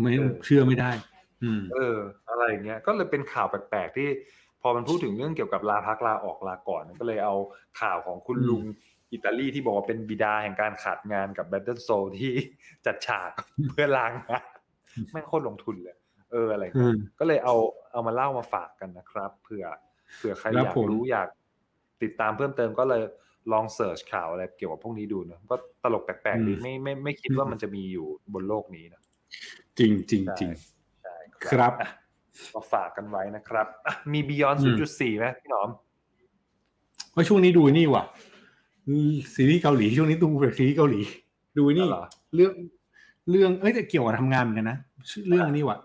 [0.00, 0.90] ไม่เออเชื่อไม่ได้
[1.42, 1.98] อืม เออ
[2.30, 4.08] อะไรอย่างเงี้ยก็เลยเป็นข่าวแปลกๆที่
[4.62, 7.34] พอมันพูดถึงเรื่องเกี่ยวกับลาพักลาออกลาก่อนก็เลยเอา
[7.80, 8.62] ข่าวของคุณอืมลุง
[9.12, 12.32] อิตาลีที่บอกว่าเป็นบิดาแห่งการขาดงานกับแบตเทิลโซที่
[12.86, 13.30] จัดฉาก
[13.70, 14.44] เพื่อล้างงาน
[15.12, 15.96] แม่งโคตรลงทุนเลย
[16.32, 17.54] เอออะไรอย่างอืเงี้ยมก็เลยเอา
[17.92, 19.64] เอามาเล่ามาฝากกันนะครับเผื่อ
[20.16, 21.28] เผื่อใครแล้วอยากผมรู้อยาก
[22.02, 23.02] ติดตามเพิ่มเติมก็เลย
[23.52, 29.00] ลองเสิร์ชข่าวอะไรเกี่ยวกับพวกนี้ดูนะก็ตลกแปลกๆดีไม่ไม่ไม่คิดว่ามันจะมีอยู่บนโลกนี้นะ
[29.78, 30.50] จริงจริงใช่จริง
[31.02, 31.16] ใช่
[31.48, 31.90] ครับอะ
[32.54, 35.68] ก็ฝากกันไว้นะครับอะมี Beyond อืม0.4ไหมพี่หนอม
[37.14, 38.04] ว่าช่วงนี้ดูนี่ว่ะ
[38.88, 41.00] อืมซีรีส์เกาหลีช่วงนี้ดูแบบซีรีส์เกาหลี
[41.56, 42.52] ดูนี่อ๋อเหรอเรื่อง
[43.30, 44.78] เรื่องเอ้ยแต่เกี่ยวกับทำงานเหมือนกันนะ
[45.10, 45.78] ชื่อเรื่องนี้ว่ะ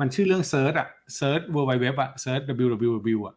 [0.00, 3.36] มันชื่อเรื่องเซิร์ชอะเซิร์ช World Wide Web อะเซิร์ช www อะ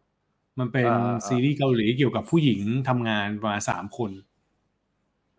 [0.58, 4.10] มันเป็นอ่าอ่าซีรีส์เกาหลีเกี่ยวกับผู้หญิงทำงานประมาณสามคน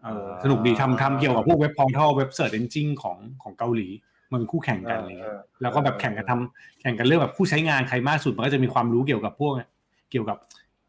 [0.04, 3.88] เอออ่าสนุกดีทำทำเกี่ยวกับพวก web portal web search engine ของของเกาหลี
[4.32, 9.54] มันเป็นคู่แข่งกันอะไรเอเงี้อยแล้วก็แบบแข่งกันทำแข่งกันเรื่องแบบผู้ใช้งานใครมากสุดมันก็จะมีความรู้เกี่ยวกับพวก
[10.12, 10.38] เกี่ยวกับ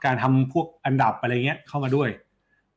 [0.04, 2.08] การทำพวกอันดับอะไรเงี้ยเข้ามาด้วย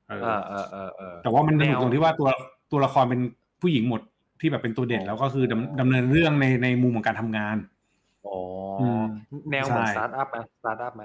[0.08, 2.30] เออเออเออเออเออแต่ว่ามันสนุกแนวตรงที่ว่าตัว
[2.72, 3.22] ตัวละครเป็น
[3.62, 4.02] ผู้หญิงหมด
[4.42, 7.58] ที่แบบเป็นตัวเด่นอ๋อแล้วก็คือดำดำเนินเรื่องในในมุมของการทำงาน
[8.28, 8.38] อ๋อ
[8.82, 9.06] อม
[9.52, 11.04] แนวเหมือนใช่สตาร์ทอัพไหมสตาร์ทอัพไหม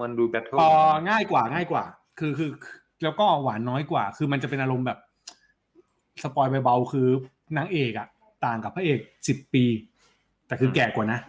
[0.00, 0.70] มันดู battle พอ
[1.08, 1.84] ง่ายกว่าง่ายกว่า
[2.18, 2.50] คือคือ
[3.02, 4.98] แล้วก็หวานน้อยกว่า คือมันจะเป็นอารมณ์แบบ
[6.22, 7.08] spoil เบาๆคือ
[7.56, 8.08] นางเอกอะ
[8.44, 9.64] ต่างกับพระเอกสิบปี
[10.46, 11.20] แต่คือแก่กว่านะ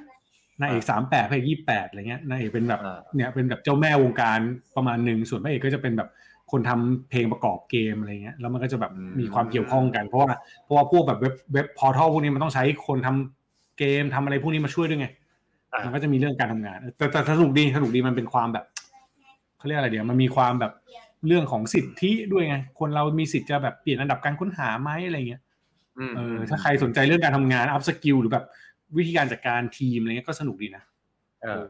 [0.61, 4.39] นางเอกสามแปดพระเอกยี่แปดอะไรเงี้ยนางเอกเป็นแบบอ่าเนี่ยเป็นแบบเจ้าแม่วงการ
[4.75, 6.09] ประมาณหนึ่งส่วนพระเอกก็จะเป็นแบบ
[6.51, 10.27] คนทำเพลงประกอบเกมอะไรเงี้ยแล้วมันก็จะแบบอืมมีความเกี่ยวข้องกัน เพราะว่า
[10.63, 15.07] เพราะว่าพวกแบบเว็บเว็บพอร์ทัลพวกนี้มันต้องใช้คนทำเกมทำอะไรพวกนี้มาช่วยด้วยไง
[15.73, 18.65] อะมันก็จะมีเรื่องการทำงาน แต่แต่สนุกดีสนุกดีมันเป็นความแบบ
[19.57, 20.73] เขาเรียกอะไรเดี๋ยวมันมีความแบบ
[21.27, 25.41] เรื่องของสิทธิด้วยไง คนเรามีสิทธิ์จะแบบเปลี่ยนอันดับการค้นหาไหมอะไรเงี้ย
[26.09, 28.45] มเออถ้าใครสนใจเรื่องการทำงาน upskill หรือแบบ
[28.97, 30.83] วิธีการจัดการทีมอะไรเงี้ยก็สนุกดีนะ
[31.43, 31.63] เออ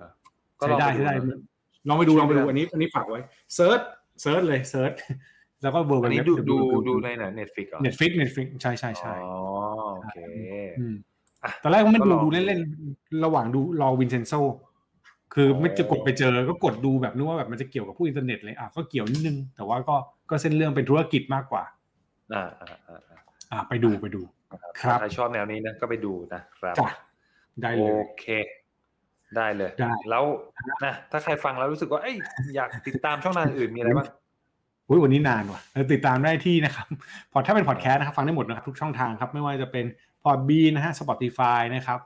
[0.57, 1.39] ใช้ได้ใช้ได้นะ
[1.87, 3.21] ลองไปดูลองไปดูอันนี้อันนี้ฝากไว้
[3.55, 3.79] Search
[4.21, 4.93] Search เลย Search
[5.61, 9.39] แล้วก็เบอร์อันนี้ดูดูดูในไหน Netflix เหรอเน็ตฟิก Netflix ใช่ใช่ใช่อ๋อ
[9.97, 10.17] โอเค
[10.79, 10.95] อืม
[11.43, 14.33] อะตอนแรกก็ไม่ก็ดูลองดูเล่นๆ ระหว่างดูรอ Vincenzo
[15.33, 19.95] คือออไม่จะกดไปเจอก็กดดูแบบนึกว่าแบบมันจะเกี่ยวกับผู้อินเทอร์เน็ตเลยอะก็เกี่ยวนิดนึง แต่ว่าก็
[20.29, 21.63] ก็เส้นเรื่องเป็นธุรกิจมากกว่า
[22.33, 23.19] อ่าอ่าอ่าอ่า
[23.51, 24.21] อะไปดูไปดู
[24.81, 26.89] ครับใครชอบแนวนี้นะก็ไปดูนะครับจ้ะ
[27.61, 28.25] ได้โอเลยเค
[29.37, 30.25] ได้เลยได้แล้ว
[30.83, 32.15] นะถ้าใครฟังแล้วรู้สึกว่าเอ้ย
[32.55, 34.07] อยากติดตามช่องทางอื่นมีอะไรบ้าง
[34.87, 36.87] อุ้ยวันนี้นานว่ะเออติดตามได้ที่นะครับ
[37.31, 39.85] พอถ้าเป็นพอดแคสต์นะครับ ฟังได้หมดนะครับทุกช่องทางครับ ไม่ว่าจะเป็น
[40.23, 41.99] Podbean นะฮะ Spotify นะครับ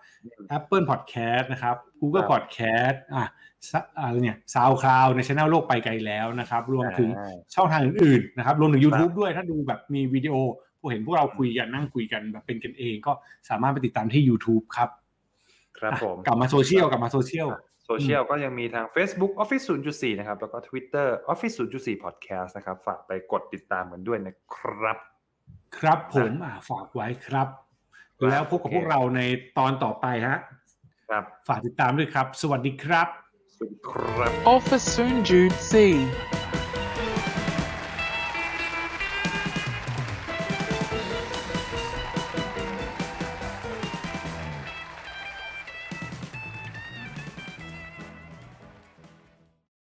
[0.57, 3.25] Apple Podcast นะครับ Google ครับ Podcast อะ
[3.69, 10.36] ซะอะไรเนี่ย SoundCloud ในช่องโลกไปไกลแล้วนะครับ รวมถึงอ่าช่องทางอื่นๆนะครับ รวมถึง YouTube ด้วยถ้าดูแบบมีวิดีโอ
[10.79, 13.12] พวกเห็นพวกเราคุยกันนั่งคุยกันแบบเป็นกันเอง ก็
[13.49, 14.89] สามารถไปติดตามที่ YouTube ครับ
[15.79, 17.47] ครับอะผม กลับมาโซเชียลกลับมา social
[17.86, 24.97] social ก็ยังมีทาง Facebook Office 0.4 นะครับ แล้วก็ Twitter Office 0.4 Podcast นะครับ ฝากไปกดติดตามกันด้วยนะครับ
[25.77, 27.47] ครับผมอะฝากไว้ครับ
[28.19, 29.21] ครับ แล้วพบกับโอเคพวกเราใน
[29.57, 30.38] ตอนต่อไปฮะ
[31.09, 33.07] ครับฝากติดตามด้วยครับ สวัสดีครับ
[33.55, 35.73] สวัสดีครับ Office Soon Jude C.